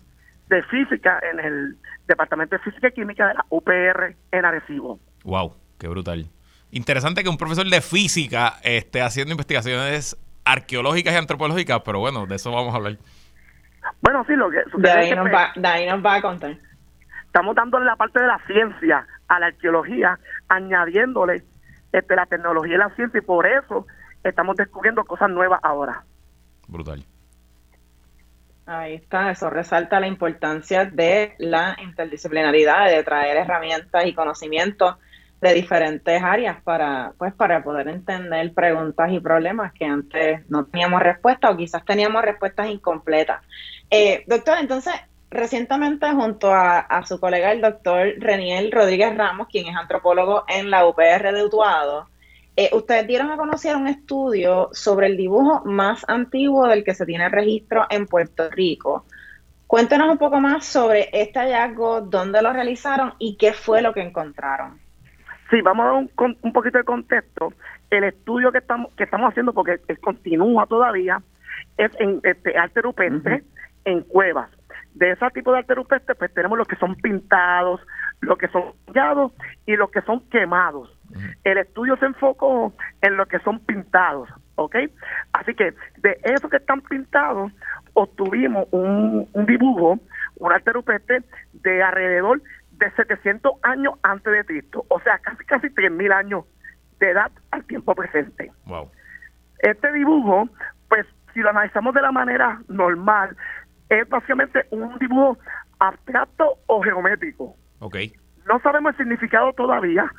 [0.49, 4.99] de física en el Departamento de Física y Química de la UPR en Arecibo.
[5.25, 6.27] Wow, qué brutal.
[6.71, 12.37] Interesante que un profesor de física esté haciendo investigaciones arqueológicas y antropológicas, pero bueno, de
[12.37, 12.99] eso vamos a hablar.
[14.01, 14.63] Bueno, sí, lo que...
[14.79, 16.57] De ahí, nos, va, de ahí nos va a contar.
[17.27, 21.43] Estamos dándole la parte de la ciencia a la arqueología, añadiéndole
[21.93, 23.87] este, la tecnología y la ciencia, y por eso
[24.25, 26.05] estamos descubriendo cosas nuevas ahora.
[26.67, 27.05] Brutal.
[28.71, 34.97] Ahí está, eso resalta la importancia de la interdisciplinaridad, de traer herramientas y conocimientos
[35.41, 41.01] de diferentes áreas para, pues, para poder entender preguntas y problemas que antes no teníamos
[41.01, 43.43] respuesta o quizás teníamos respuestas incompletas.
[43.91, 44.93] Eh, doctor, entonces,
[45.31, 50.71] recientemente junto a, a, su colega el doctor Reniel Rodríguez Ramos, quien es antropólogo en
[50.71, 52.07] la UPR de Utuado,
[52.61, 57.07] eh, ustedes dieron a conocer un estudio sobre el dibujo más antiguo del que se
[57.07, 59.05] tiene registro en Puerto Rico.
[59.69, 64.01] Cuéntenos un poco más sobre este hallazgo, dónde lo realizaron y qué fue lo que
[64.01, 64.81] encontraron.
[65.51, 67.53] Sí, vamos a dar un, un poquito de contexto.
[67.91, 71.23] El estudio que estamos que estamos haciendo, porque él continúa todavía,
[71.77, 73.45] es en este, arte rupestre
[73.85, 74.51] en cuevas.
[74.95, 77.81] De ese tipo de arte rupestre, pues tenemos los que son pintados,
[78.21, 79.33] los que son sellados
[79.67, 80.95] y los que son quemados.
[81.45, 84.77] El estudio se enfocó en lo que son pintados, ¿ok?
[85.33, 87.53] Así que de esos que están pintados,
[87.95, 89.99] obtuvimos un, dibujo,
[90.37, 95.71] un arte rupestre de alrededor de 700 años antes de Cristo, o sea, casi casi
[95.71, 96.45] 3000 años
[97.01, 98.53] de edad al tiempo presente.
[98.67, 98.91] Wow.
[99.61, 100.49] Este dibujo,
[100.89, 103.37] pues si lo analizamos de la manera normal,
[103.89, 105.39] es básicamente un dibujo
[105.79, 107.57] abstracto o geométrico.
[107.81, 108.13] Okay.
[108.47, 110.11] No sabemos el significado todavía,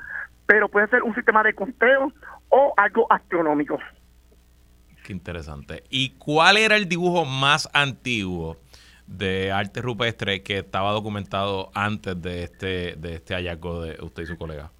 [0.45, 2.12] pero puede ser un sistema de conteo
[2.50, 3.80] o algo astronómico.
[5.04, 5.84] Qué interesante.
[5.89, 8.58] ¿Y cuál era el dibujo más antiguo
[9.08, 14.26] de arte rupestre que estaba documentado antes de este, de este hallazgo de usted y
[14.28, 14.72] su colega?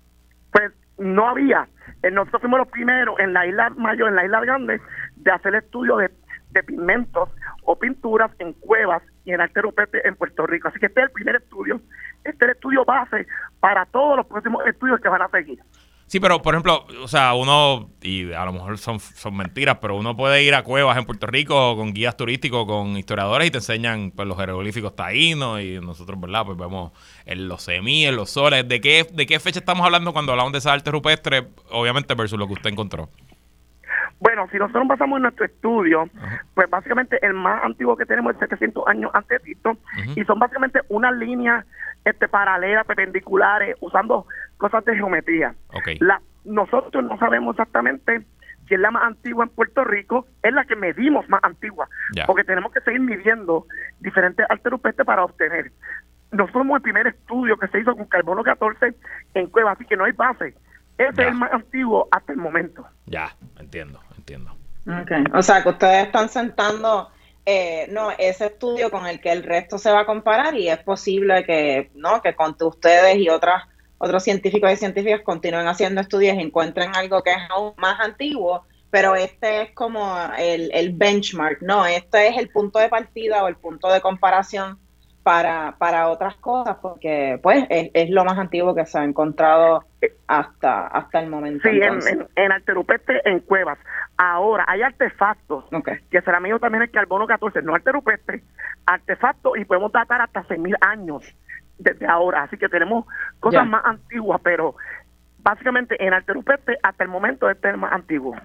[0.52, 1.68] Pues no había.
[2.04, 4.80] Eh, nosotros fuimos los primeros en la isla mayor, en la isla grande,
[5.16, 6.12] de hacer estudio de,
[6.52, 7.30] de pigmentos
[7.64, 10.68] o pinturas en cuevas y en arte rupestre en Puerto Rico.
[10.68, 11.80] Así que este es el primer estudio
[12.24, 13.26] este es el estudio base
[13.60, 15.60] para todos los próximos estudios que van a seguir.
[16.06, 19.96] Sí, pero por ejemplo, o sea, uno, y a lo mejor son, son mentiras, pero
[19.96, 23.60] uno puede ir a cuevas en Puerto Rico con guías turísticos, con historiadores y te
[23.60, 26.46] enseñan pues, los jeroglíficos taínos y nosotros, ¿verdad?
[26.46, 26.94] Pues vemos
[27.26, 28.68] en los semíes, los soles.
[28.68, 32.40] ¿De qué, ¿De qué fecha estamos hablando cuando hablamos de esa arte rupestre, obviamente, versus
[32.40, 33.10] lo que usted encontró?
[34.20, 36.10] Bueno, si nosotros basamos en nuestro estudio,
[36.54, 39.78] pues básicamente el más antiguo que tenemos es 700 años antes de Cristo
[40.16, 41.66] y son básicamente unas líneas
[42.04, 44.26] este, paralelas, perpendiculares, usando
[44.58, 45.56] cosas de geometría.
[46.00, 48.26] La, nosotros no sabemos exactamente
[48.68, 51.88] si es la más antigua en Puerto Rico, es la que medimos más antigua,
[52.28, 53.66] porque tenemos que seguir midiendo
[54.00, 55.72] diferentes rupestres para obtener.
[56.32, 58.94] Nosotros somos el primer estudio que se hizo con carbono 14
[59.34, 60.54] en cueva, así que no hay base.
[61.00, 62.86] Ese es el más antiguo hasta el momento.
[63.08, 64.00] Ya, entiendo,
[64.34, 64.56] entiendo.
[65.04, 65.24] Okay.
[65.34, 67.10] O sea, que ustedes están sentando
[67.46, 70.80] eh, no, ese estudio con el que el resto se va a comparar y es
[70.80, 72.22] posible que, ¿no?
[72.22, 73.64] que con ustedes y otras
[73.98, 78.64] otros científicos y científicas continúen haciendo estudios y encuentren algo que es aún más antiguo,
[78.90, 81.86] pero este es como el, el benchmark, ¿no?
[81.86, 84.80] Este es el punto de partida o el punto de comparación
[85.24, 89.84] para, para otras cosas, porque pues es, lo más antiguo que se ha encontrado
[90.28, 91.68] hasta, hasta el momento.
[91.70, 92.52] Sí, en, en, en
[93.26, 93.78] en cuevas.
[94.18, 95.66] Ahora, hay artefactos,
[96.10, 98.44] que será mío también el carbono 14, no alterupestre,
[98.86, 101.24] artefactos y podemos datar hasta 6.000 años
[101.78, 102.44] desde ahora.
[102.44, 103.06] Así que tenemos
[103.40, 104.76] cosas más antiguas, pero
[105.40, 108.36] básicamente en alterupestre hasta el momento este es el más antiguo.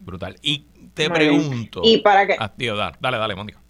[0.00, 0.36] Brutal.
[0.42, 1.80] Y te pregunto...
[1.84, 2.36] Y para que...
[2.38, 2.52] Ah,
[3.00, 3.61] dale, dale, Mónica.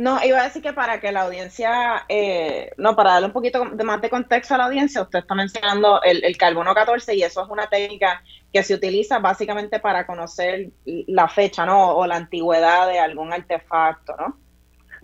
[0.00, 3.66] No, iba a decir que para que la audiencia, eh, no, para darle un poquito
[3.66, 7.42] de más de contexto a la audiencia, usted está mencionando el, carbono 14 y eso
[7.42, 11.90] es una técnica que se utiliza básicamente para conocer la fecha, ¿no?
[11.90, 14.38] O la antigüedad de algún artefacto, ¿no?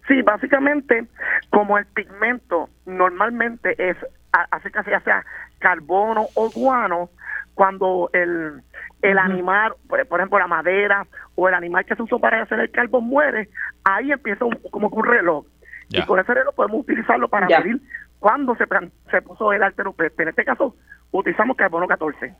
[0.09, 1.07] Sí, básicamente,
[1.51, 3.99] como el pigmento normalmente es,
[4.33, 5.27] hace que sea
[5.59, 7.11] carbono o guano,
[7.53, 8.63] cuando el,
[9.03, 12.71] el animal, por, ejemplo, la madera o el animal que se usó para hacer el
[12.71, 13.49] carbón muere,
[13.85, 15.45] ahí empieza como un reloj.
[15.91, 17.81] Y con ese reloj podemos utilizarlo para medir
[18.19, 18.65] cuándo se,
[19.11, 20.25] se puso el alteropeste.
[20.25, 20.75] En este caso,
[21.13, 22.35] utilizamos carbono 14.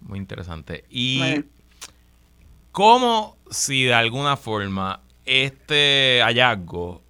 [0.00, 0.84] Muy interesante.
[0.90, 1.44] ¿Y
[2.72, 7.03] cómo, si de alguna forma, este hallazgo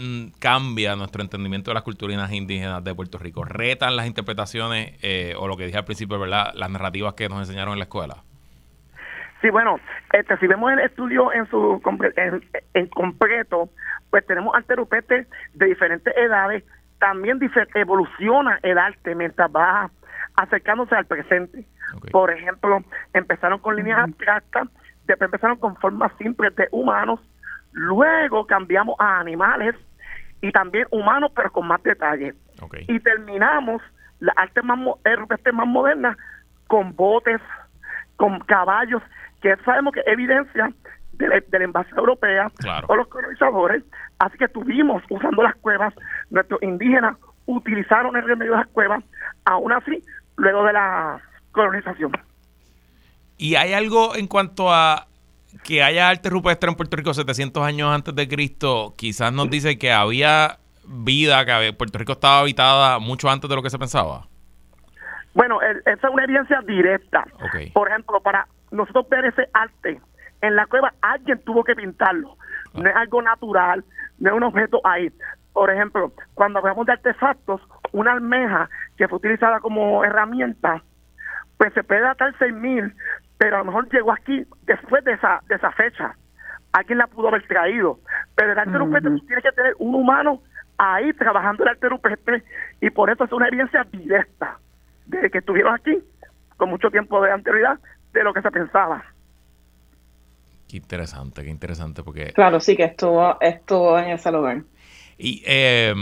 [0.00, 3.44] Mm, cambia nuestro entendimiento de las culturas indígenas de Puerto Rico?
[3.44, 6.52] ¿Retan las interpretaciones eh, o lo que dije al principio, ¿verdad?
[6.54, 8.22] las narrativas que nos enseñaron en la escuela?
[9.42, 9.80] Sí, bueno,
[10.12, 11.82] este, si vemos el estudio en su
[12.74, 13.70] en, completo,
[14.10, 16.62] pues tenemos alterupetes de diferentes edades,
[17.00, 17.40] también
[17.74, 19.90] evoluciona el arte mientras va
[20.36, 21.64] acercándose al presente.
[22.12, 22.84] Por ejemplo,
[23.14, 24.68] empezaron con líneas abstractas,
[25.08, 27.18] después empezaron con formas simples de humanos,
[27.72, 29.74] luego cambiamos a animales
[30.40, 32.34] y también humanos, pero con más detalle.
[32.86, 33.82] Y terminamos
[34.20, 36.16] la arte más, arte más moderna
[36.66, 37.40] con botes,
[38.16, 39.02] con caballos,
[39.40, 40.72] que sabemos que evidencia
[41.12, 42.50] de la, de invasión europea
[42.86, 43.82] o los colonizadores.
[44.18, 45.94] Así que tuvimos usando las cuevas,
[46.30, 49.02] nuestros indígenas utilizaron el remedio de las cuevas,
[49.44, 50.02] aún así,
[50.36, 51.20] luego de la
[51.52, 52.12] colonización.
[53.38, 55.06] ¿Y hay algo en cuanto a
[55.64, 59.78] que haya arte rupestre en Puerto Rico 700 años antes de Cristo, quizás nos dice
[59.78, 64.26] que había vida, que Puerto Rico estaba habitada mucho antes de lo que se pensaba.
[65.34, 67.24] Bueno, esa es una evidencia directa.
[67.72, 70.00] Por ejemplo, para nosotros ver ese arte
[70.40, 72.36] en la cueva, alguien tuvo que pintarlo.
[72.74, 72.80] Ah.
[72.82, 73.84] No es algo natural,
[74.18, 75.10] no es un objeto ahí.
[75.52, 77.60] Por ejemplo, cuando hablamos de artefactos,
[77.92, 80.82] una almeja que fue utilizada como herramienta,
[81.56, 82.94] pues se puede datar 6000,
[83.38, 86.14] pero a lo mejor llegó aquí después de esa, de esa fecha.
[86.72, 88.00] Alguien la pudo haber traído.
[88.34, 90.42] Pero el arte rupestre tiene que tener un humano
[90.76, 92.44] ahí trabajando el arte rupestre
[92.80, 94.58] y por eso es una evidencia directa
[95.06, 95.98] de que estuvieron aquí
[96.56, 97.78] con mucho tiempo de anterioridad
[98.12, 99.04] de lo que se pensaba.
[100.68, 102.32] Qué interesante, qué interesante porque...
[102.32, 104.62] Claro, sí que estuvo, estuvo en ese lugar.
[105.16, 105.94] Y, eh,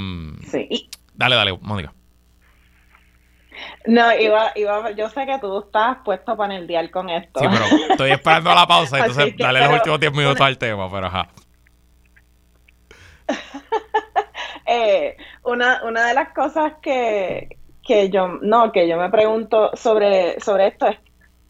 [0.44, 0.88] sí.
[1.14, 1.92] Dale, dale, Mónica.
[3.87, 7.40] No, iba, iba, yo sé que tú estás puesto para el dial con esto.
[7.40, 11.07] Sí, pero estoy esperando la pausa, entonces dale los últimos 10 minutos al tema, pero
[11.07, 11.29] ajá.
[14.66, 20.40] eh, una, una de las cosas que, que yo, no, que yo me pregunto sobre,
[20.40, 20.99] sobre esto es,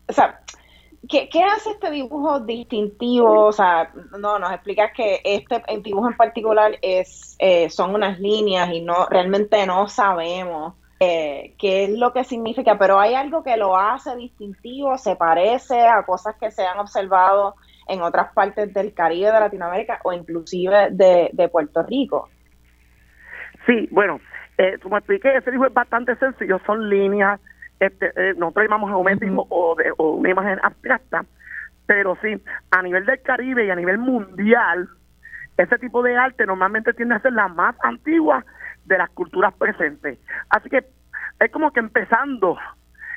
[0.08, 0.40] o sea,
[1.08, 3.46] ¿qué, ¿qué, hace este dibujo distintivo?
[3.46, 8.70] O sea, no, nos explicas que este dibujo en particular es, eh, son unas líneas
[8.72, 13.56] y no, realmente no sabemos eh, qué es lo que significa, pero hay algo que
[13.56, 17.54] lo hace distintivo, se parece a cosas que se han observado
[17.88, 22.28] en otras partes del Caribe, de Latinoamérica o inclusive de, Puerto Rico.
[23.66, 24.20] Sí, bueno,
[24.58, 27.40] eh, como expliqué, ese dibujo es bastante sencillo, son líneas
[27.80, 31.24] este, eh, nosotros llamamos geométrico o, de, o una imagen abstracta,
[31.86, 34.88] pero sí, a nivel del Caribe y a nivel mundial,
[35.56, 38.44] ese tipo de arte normalmente tiende a ser la más antigua
[38.86, 40.18] de las culturas presentes.
[40.48, 40.84] Así que
[41.40, 42.56] es como que empezando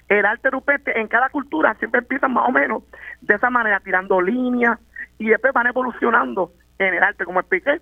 [0.07, 2.83] el arte rupestre en cada cultura siempre empiezan más o menos
[3.21, 4.79] de esa manera, tirando líneas
[5.17, 7.81] y después van evolucionando en el arte, como expliqué,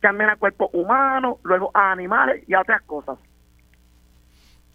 [0.00, 3.18] cambian a cuerpos humanos, luego a animales y a otras cosas.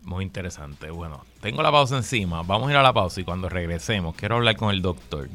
[0.03, 0.89] Muy interesante.
[0.89, 2.41] Bueno, tengo la pausa encima.
[2.43, 5.27] Vamos a ir a la pausa y cuando regresemos quiero hablar con el doctor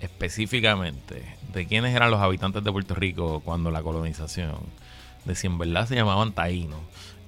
[0.00, 4.56] específicamente de quiénes eran los habitantes de Puerto Rico cuando la colonización,
[5.24, 6.80] de si en verdad se llamaban taínos.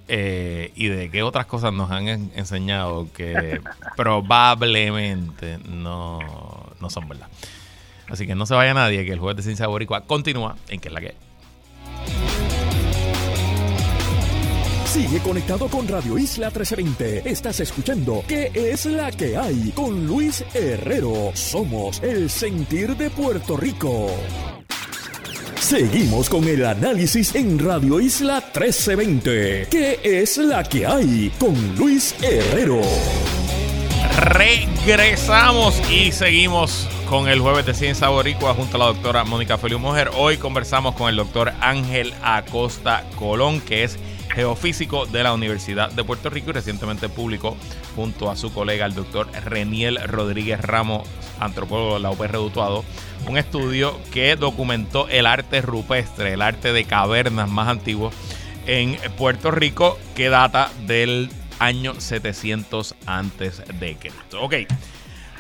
[0.09, 3.61] Eh, y de qué otras cosas nos han enseñado que
[3.97, 6.19] probablemente no,
[6.81, 7.29] no son verdad.
[8.09, 10.89] Así que no se vaya nadie, que el jueves de Ciencia Boricua continúa en que
[10.89, 11.15] es la que
[14.93, 17.31] Sigue conectado con Radio Isla 1320.
[17.31, 19.73] Estás escuchando ¿Qué es la que hay?
[19.75, 21.31] Con Luis Herrero.
[21.33, 24.11] Somos el sentir de Puerto Rico.
[25.63, 29.69] Seguimos con el análisis en Radio Isla 1320.
[29.71, 31.33] ¿Qué es la que hay?
[31.39, 32.81] Con Luis Herrero.
[34.19, 39.79] Regresamos y seguimos con el jueves de Ciencia Boricua junto a la doctora Mónica Feliu
[39.79, 40.11] Mujer.
[40.17, 43.99] Hoy conversamos con el doctor Ángel Acosta Colón, que es
[44.35, 47.57] geofísico de la Universidad de Puerto Rico y recientemente publicó
[47.95, 51.09] junto a su colega el doctor Reniel Rodríguez Ramos,
[51.39, 52.85] antropólogo de la UPR Dutuado,
[53.27, 58.11] un estudio que documentó el arte rupestre, el arte de cavernas más antiguo
[58.67, 64.43] en Puerto Rico que data del año 700 antes de Cristo.
[64.43, 64.55] Ok.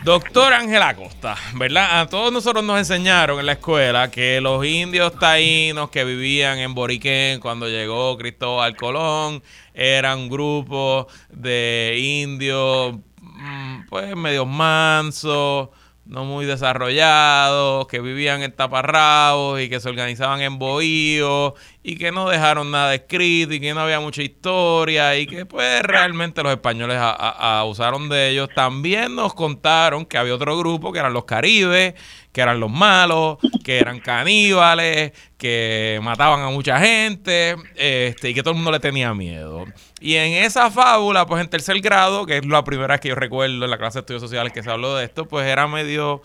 [0.04, 2.00] Doctor Ángel Acosta, ¿verdad?
[2.00, 6.74] A todos nosotros nos enseñaron en la escuela que los indios taínos que vivían en
[6.74, 15.68] Boriquén cuando llegó Cristóbal Colón eran un grupo de indios, mm, pues medio mansos,
[16.04, 22.10] no muy desarrollados, que vivían en taparrabos y que se organizaban en bohíos y que
[22.10, 26.52] no dejaron nada escrito y que no había mucha historia y que pues realmente los
[26.52, 28.48] españoles abusaron de ellos.
[28.54, 31.94] También nos contaron que había otro grupo que eran los caribes,
[32.32, 38.42] que eran los malos, que eran caníbales, que mataban a mucha gente este, y que
[38.42, 39.66] todo el mundo le tenía miedo.
[40.02, 43.14] Y en esa fábula, pues en tercer grado, que es la primera vez que yo
[43.14, 46.22] recuerdo en la clase de estudios sociales que se habló de esto, pues era medio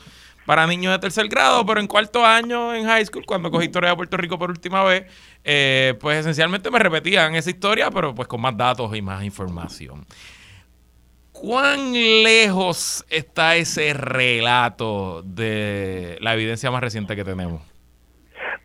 [0.48, 3.92] para niños de tercer grado, pero en cuarto año en high school, cuando cogí historia
[3.92, 5.06] de Puerto Rico por última vez,
[5.44, 10.08] eh, pues esencialmente me repetían esa historia, pero pues con más datos y más información.
[11.32, 17.62] ¿Cuán lejos está ese relato de la evidencia más reciente que tenemos?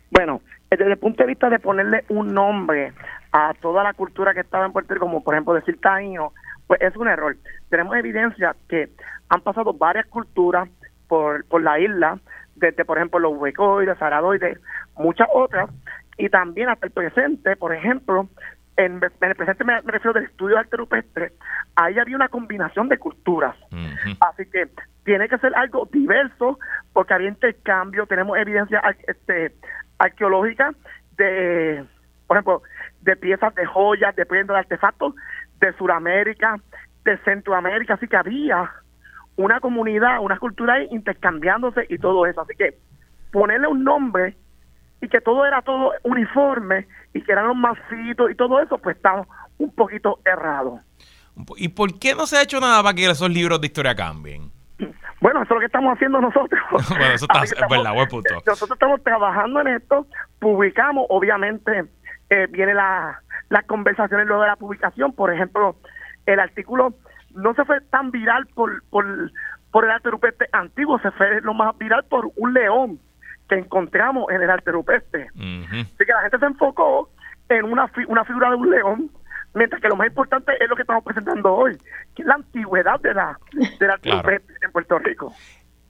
[0.09, 0.41] Bueno,
[0.71, 2.93] desde el punto de vista de ponerle un nombre
[3.33, 6.33] a toda la cultura que estaba en Puerto Rico, como por ejemplo decir taíno,
[6.67, 7.35] pues es un error.
[7.69, 8.89] Tenemos evidencia que
[9.29, 10.69] han pasado varias culturas
[11.07, 12.19] por, por la isla,
[12.55, 14.59] desde por ejemplo los huecoides, aradoides,
[14.97, 15.69] muchas otras,
[16.17, 18.29] y también hasta el presente, por ejemplo,
[18.77, 21.33] en, el presente me, refiero del estudio de arte rupestre,
[21.75, 23.55] ahí había una combinación de culturas.
[24.19, 24.69] Así que
[25.05, 26.59] tiene que ser algo diverso,
[26.93, 29.55] porque había intercambio, tenemos evidencia este,
[29.97, 30.71] arqueológica
[31.17, 31.83] de,
[32.27, 32.61] por ejemplo,
[33.03, 35.13] de piezas de joyas, de prendas de artefactos
[35.59, 36.57] de Sudamérica,
[37.03, 38.71] de Centroamérica, así que había
[39.35, 42.41] una comunidad, una cultura intercambiándose y todo eso.
[42.41, 42.77] Así que
[43.31, 44.37] ponerle un nombre
[45.01, 48.95] y que todo era todo uniforme y que eran los masitos y todo eso, pues
[48.95, 49.25] estaba
[49.57, 50.79] un poquito errado.
[51.57, 54.51] ¿Y por qué no se ha hecho nada para que esos libros de historia cambien?
[55.19, 56.61] Bueno, eso es lo que estamos haciendo nosotros.
[56.89, 58.35] bueno, eso está, es verdad, buen punto.
[58.45, 60.05] Nosotros estamos trabajando en esto,
[60.39, 61.85] publicamos, obviamente,
[62.33, 65.75] eh, viene la, las conversaciones luego de la publicación, por ejemplo,
[66.25, 66.95] el artículo
[67.35, 69.05] no se fue tan viral por, por,
[69.71, 72.99] por el arte rupestre antiguo, se fue lo más viral por un león
[73.47, 75.27] que encontramos en el arte rupestre.
[75.35, 77.11] Así que la gente se enfocó
[77.49, 79.11] en una, una figura de un león,
[79.53, 81.77] mientras que lo más importante es lo que estamos presentando hoy,
[82.15, 83.37] que es la antigüedad de la,
[83.79, 85.33] del arte rupestre en Puerto Rico.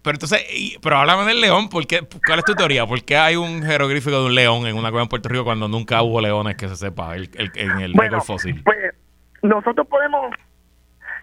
[0.04, 0.42] Pero entonces,
[0.82, 2.86] pero háblame del león, ¿por ¿cuál es tu teoría?
[2.86, 5.70] ¿Por qué hay un jeroglífico de un león en una cueva en Puerto Rico cuando
[5.70, 8.62] nunca hubo leones que se sepa el, en el bueno, fósil?
[8.66, 8.94] Pues
[9.42, 10.36] nosotros podemos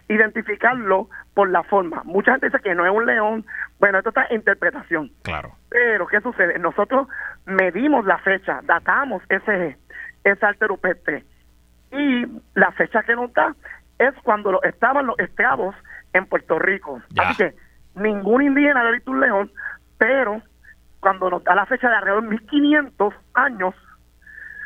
[0.09, 2.01] identificarlo por la forma.
[2.05, 3.45] Mucha gente dice que no es un león.
[3.79, 5.11] Bueno, esto está en interpretación.
[5.21, 5.55] Claro.
[5.69, 6.57] Pero, ¿qué sucede?
[6.57, 7.07] Nosotros
[7.45, 9.77] medimos la fecha, datamos ese,
[10.23, 11.23] ese arte rupestre.
[11.91, 12.25] Y
[12.55, 13.55] la fecha que nos da
[13.99, 15.75] es cuando estaban los esclavos
[16.13, 16.99] en Puerto Rico.
[17.17, 17.55] Así que
[17.95, 19.51] ningún indígena había visto un león,
[19.97, 20.41] pero
[20.99, 23.75] cuando nos da la fecha de alrededor de 1500 años,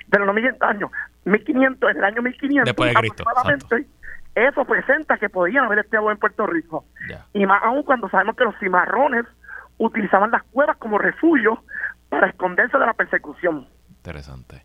[0.10, 0.92] pero no 1500 años,
[1.26, 3.24] 1500, en el año 1500 Después de Cristo,
[4.36, 6.86] eso presenta que podían haber estado en Puerto Rico.
[7.34, 9.26] Y más aún cuando sabemos que los cimarrones
[9.78, 11.64] utilizaban las cuevas como refugio
[12.10, 13.68] para esconderse de la persecución.
[13.90, 14.64] Interesante.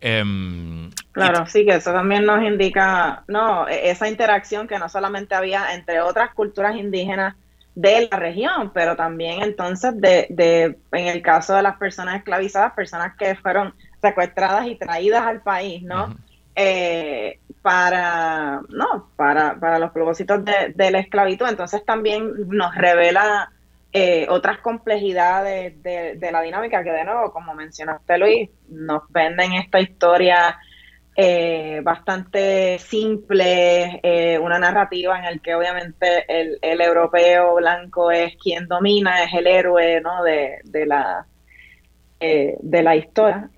[0.00, 5.36] Em, claro, sí, que eso también nos indica, no, e-, esa interacción que no solamente
[5.36, 7.36] había entre otras culturas indígenas
[7.74, 12.74] de la región, pero también entonces de, de en el caso de las personas esclavizadas,
[12.74, 16.14] personas que fueron secuestradas y traídas al país, ¿no?
[16.54, 21.46] eh, para, no, para, para los propósitos de, de, la esclavitud.
[21.48, 23.50] Entonces también nos revela
[23.92, 29.52] eh, otras complejidades de, de, la dinámica que de nuevo, como mencionaste Luis, nos venden
[29.52, 30.58] esta historia
[31.14, 38.36] eh, bastante simple, eh, una narrativa en el que obviamente el, el, europeo blanco es
[38.36, 40.22] quien domina, es el héroe ¿no?
[40.22, 41.26] de, de la
[42.20, 43.50] de la historia.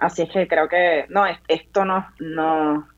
[0.00, 2.88] así es que creo que no, esto no, no,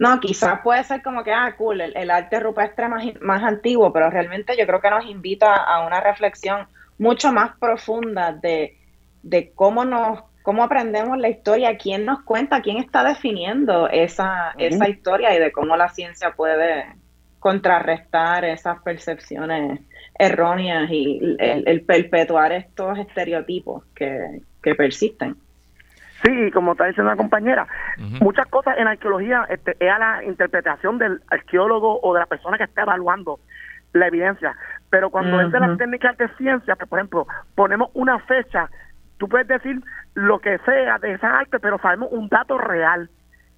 [0.00, 4.08] no, quizás puede ser como que, ah, cool, el, arte rupestre más, más antiguo, pero
[4.08, 6.66] realmente yo creo que nos invita a una reflexión
[6.96, 8.78] mucho más profunda de,
[9.22, 14.88] de cómo nos cómo aprendemos la historia, quién nos cuenta, quién está definiendo esa, esa
[14.88, 16.86] historia y de cómo la ciencia puede
[17.38, 19.80] contrarrestar esas percepciones
[20.18, 25.36] erróneas y el, perpetuar estos estereotipos que, que persisten.
[26.22, 27.66] Sí, como está diciendo la compañera,
[28.20, 32.58] muchas cosas en arqueología este, es a la interpretación del arqueólogo o de la persona
[32.58, 33.40] que está evaluando
[33.94, 34.54] la evidencia.
[34.90, 38.68] Pero cuando es de las técnicas de ciencia, por ejemplo, ponemos una fecha,
[39.20, 39.80] tú puedes decir
[40.14, 43.10] lo que sea de esa arte, pero sabemos un dato real,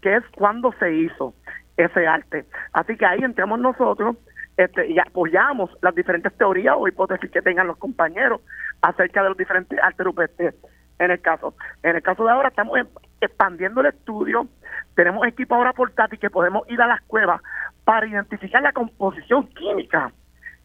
[0.03, 1.35] que es cuándo se hizo
[1.77, 2.45] ese arte.
[2.73, 4.17] Así que ahí entramos nosotros
[4.57, 8.41] este, y apoyamos las diferentes teorías o hipótesis que tengan los compañeros
[8.83, 10.55] acerca de los diferentes artes rupestres
[10.99, 11.55] en el caso.
[11.85, 12.79] En el caso de ahora estamos
[13.21, 14.49] expandiendo el estudio,
[14.97, 17.41] tenemos equipo ahora portátil que podemos ir a las cuevas
[17.85, 20.13] para identificar la composición química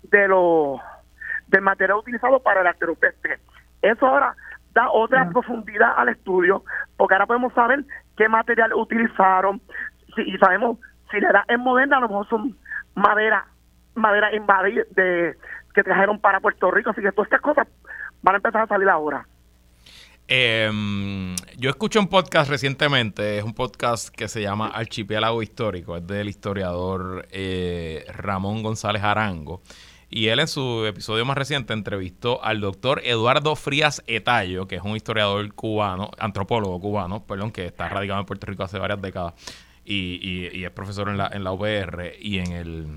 [0.04, 0.80] de los
[1.48, 3.40] del material utilizado para el rupestre.
[3.82, 4.36] Eso ahora
[4.78, 6.64] da otra profundidad al estudio,
[6.98, 7.84] porque ahora podemos saber
[8.16, 9.60] qué material utilizaron,
[10.16, 10.78] si, y sabemos
[11.10, 12.56] si la edad es moderna, a lo mejor son
[12.94, 13.48] madera,
[13.96, 15.36] madera invadida de
[15.74, 17.68] que trajeron para Puerto Rico, así que todas estas cosas
[18.22, 19.26] van a empezar a salir ahora.
[20.28, 20.70] Eh,
[21.58, 26.30] yo escuché un podcast recientemente, es un podcast que se llama Archipiélago Histórico, es del
[26.30, 29.62] historiador eh, Ramón González Arango.
[30.10, 34.82] Y él en su episodio más reciente entrevistó al doctor Eduardo Frías Etallo, que es
[34.82, 39.34] un historiador cubano, antropólogo cubano, perdón, que está radicado en Puerto Rico hace varias décadas
[39.90, 42.88] y, y, es profesor en la, en la UPR y en el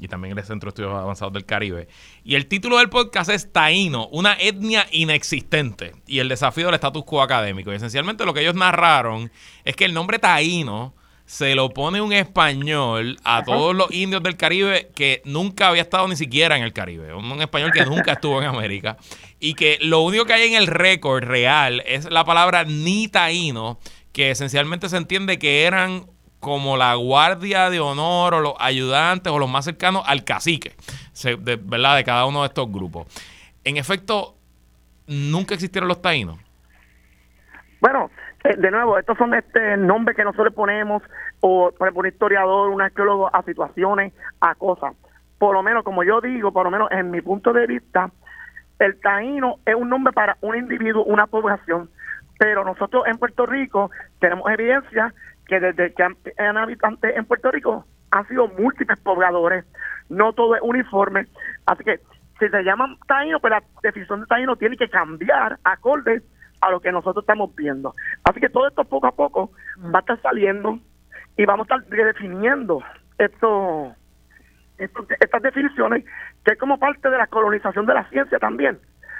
[0.00, 1.86] y también en el Centro de Estudios Avanzados del Caribe.
[2.24, 7.04] Y el título del podcast es Taíno, una etnia inexistente y el desafío del status
[7.04, 7.70] quo académico.
[7.70, 9.30] Y esencialmente lo que ellos narraron
[9.64, 10.94] es que el nombre Taíno
[11.30, 16.08] se lo pone un español a todos los indios del Caribe que nunca había estado
[16.08, 17.14] ni siquiera en el Caribe.
[17.14, 18.96] Un, español que nunca estuvo en América.
[19.38, 23.78] Y que lo único que hay en el récord real es la palabra ni taíno,
[24.12, 26.06] que esencialmente se entiende que eran
[26.40, 30.74] como la guardia de honor o los ayudantes o los más cercanos al cacique,
[31.22, 31.94] de, ¿verdad?
[31.94, 33.06] De cada uno de estos grupos.
[33.62, 34.34] En efecto,
[35.06, 36.40] nunca existieron los taínos.
[37.80, 38.10] Bueno,
[38.42, 41.02] de nuevo, estos son este nombres que nosotros ponemos,
[41.40, 44.94] o por ejemplo, un historiador, un arqueólogo, a situaciones, a cosas.
[45.38, 48.10] Por lo menos, como yo digo, por lo menos en mi punto de vista,
[48.78, 51.90] el taíno es un nombre para un individuo, una población,
[52.38, 55.12] pero nosotros en Puerto Rico tenemos evidencia
[55.46, 59.64] que desde que han habitantes en Puerto Rico han sido múltiples pobladores,
[60.08, 61.26] no todo es uniforme.
[61.66, 62.00] Así que
[62.38, 66.22] si se llaman taínos, pues la definición de taíno tiene que cambiar acorde
[66.60, 67.94] a lo que nosotros estamos viendo.
[68.24, 69.50] Así que todo esto poco a poco
[69.94, 70.78] va a estar saliendo
[71.36, 72.82] y vamos a estar redefiniendo
[73.18, 73.94] esto,
[74.78, 76.04] estas definiciones,
[76.44, 78.78] que es como parte de la colonización de la ciencia también.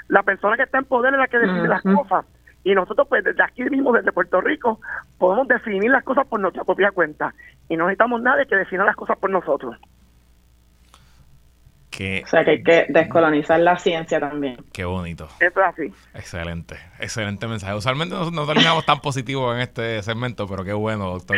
[0.08, 2.26] La persona que está en poder es la que decide las cosas
[2.62, 4.80] y nosotros, pues, desde aquí mismo, desde Puerto Rico,
[5.18, 7.34] podemos definir las cosas por nuestra propia cuenta.
[7.68, 9.76] Y no necesitamos nadie que defina las cosas por nosotros.
[12.24, 14.56] O sea que hay que descolonizar la ciencia también.
[14.72, 15.28] Qué bonito.
[15.38, 15.94] Eso es así.
[16.14, 17.74] Excelente, excelente mensaje.
[17.74, 21.36] Usualmente no, terminamos tan positivo en este segmento, pero qué bueno, doctor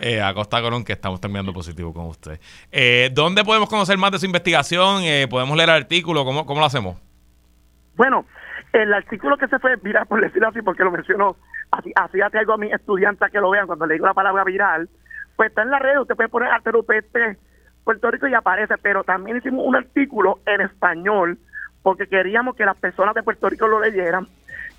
[0.00, 2.38] eh, Acosta Colón, que estamos terminando positivo con usted.
[2.70, 5.02] Eh, ¿Dónde podemos conocer más de su investigación?
[5.04, 6.24] Eh, ¿Podemos leer el artículo?
[6.24, 7.00] ¿Cómo, cómo lo hacemos?
[7.96, 8.26] Bueno,
[8.72, 11.36] el artículo que se fue viral, por decirlo así, porque lo mencionó,
[11.70, 14.44] así, así hace algo a mis estudiantes que lo vean cuando le digo la palabra
[14.44, 14.88] viral,
[15.36, 16.70] pues está en la red, usted puede poner arte
[17.84, 21.38] Puerto Rico y aparece, pero también hicimos un artículo en español
[21.82, 24.26] porque queríamos que las personas de Puerto Rico lo leyeran,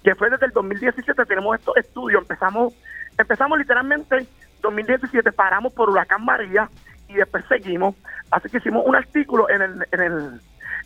[0.04, 2.74] que fue desde el 2017 tenemos estos estudios, empezamos
[3.18, 4.28] empezamos literalmente
[4.62, 6.70] 2017 paramos por huracán María
[7.08, 7.96] y después seguimos.
[8.32, 10.42] Así que hicimos un artículo en, el, en, el,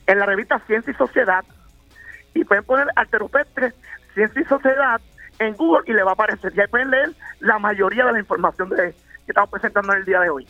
[0.08, 1.44] en la revista Ciencia y Sociedad
[2.34, 3.74] y pueden poner Alteropestre,
[4.14, 5.00] Ciencia y Sociedad
[5.40, 6.52] en Google y le va a aparecer.
[6.54, 7.10] Y pueden leer
[7.40, 10.48] la mayoría de la información de, que estamos presentando en el día de hoy.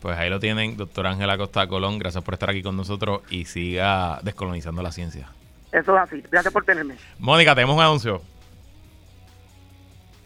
[0.00, 1.98] Pues ahí lo tienen, doctora Ángela Costa Colón.
[1.98, 5.28] Gracias por estar aquí con nosotros y siga descolonizando la ciencia.
[5.72, 6.24] Eso es así.
[6.30, 6.96] Gracias por tenerme.
[7.18, 8.22] Mónica, tenemos un anuncio.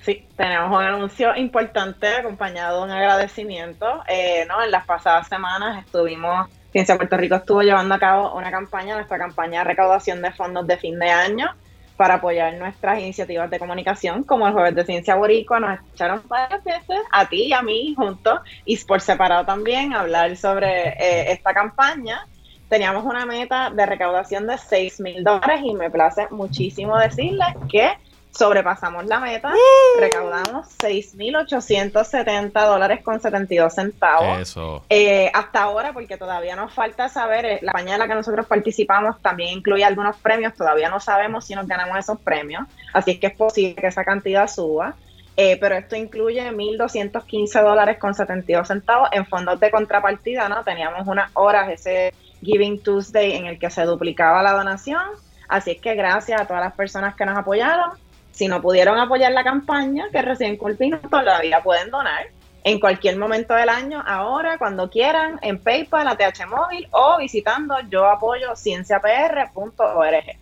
[0.03, 4.03] Sí, tenemos un anuncio importante acompañado de un agradecimiento.
[4.07, 4.63] Eh, ¿no?
[4.63, 9.19] En las pasadas semanas estuvimos, Ciencia Puerto Rico estuvo llevando a cabo una campaña, nuestra
[9.19, 11.55] campaña de recaudación de fondos de fin de año
[11.97, 16.63] para apoyar nuestras iniciativas de comunicación, como el Jueves de Ciencia Boricua, nos echaron varias
[16.65, 21.55] veces, a ti y a mí juntos, y por separado también, hablar sobre eh, esta
[21.55, 22.27] campaña.
[22.69, 27.93] Teníamos una meta de recaudación de 6 mil dólares y me place muchísimo decirles que
[28.37, 29.53] sobrepasamos la meta,
[29.99, 34.41] recaudamos 6.870 dólares con 72 centavos.
[34.41, 34.85] Eso.
[34.91, 38.47] Eh, hasta ahora, porque todavía nos falta saber, eh, la campaña en la que nosotros
[38.47, 43.19] participamos también incluye algunos premios, todavía no sabemos si nos ganamos esos premios, así es
[43.21, 44.95] que es posible que esa cantidad suba.
[45.37, 50.63] Eh, pero esto incluye 1.215 dólares con 72 centavos en fondos de contrapartida, ¿no?
[50.63, 55.03] Teníamos unas horas ese Giving Tuesday en el que se duplicaba la donación,
[55.49, 57.91] así es que gracias a todas las personas que nos apoyaron,
[58.35, 62.27] si no pudieron apoyar la campaña, que recién culpino, todavía pueden donar
[62.65, 68.07] en cualquier momento del año, ahora, cuando quieran, en PayPal, ATH Móvil o visitando yo
[68.07, 70.39] apoyo cienciapr.org.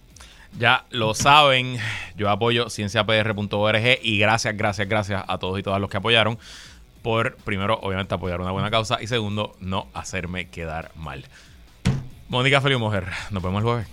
[0.57, 1.79] Ya lo saben,
[2.15, 6.39] yo apoyo cienciapr.org y gracias, gracias, gracias a todos y todas los que apoyaron
[7.03, 11.25] por, primero, obviamente apoyar una buena causa y segundo, no hacerme quedar mal.
[12.29, 13.89] Mónica Feliu Mujer, nos vemos el jueves.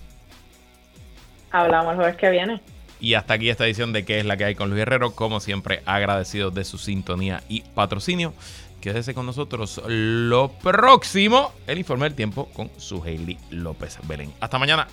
[1.49, 2.61] Hablamos el jueves que viene.
[2.99, 5.11] Y hasta aquí esta edición de ¿Qué es la que hay con Luis Herrero?
[5.11, 8.33] Como siempre, agradecidos de su sintonía y patrocinio.
[8.81, 14.33] Quédese con nosotros lo próximo, el informe del tiempo con su Hailey López Belén.
[14.39, 14.87] Hasta mañana.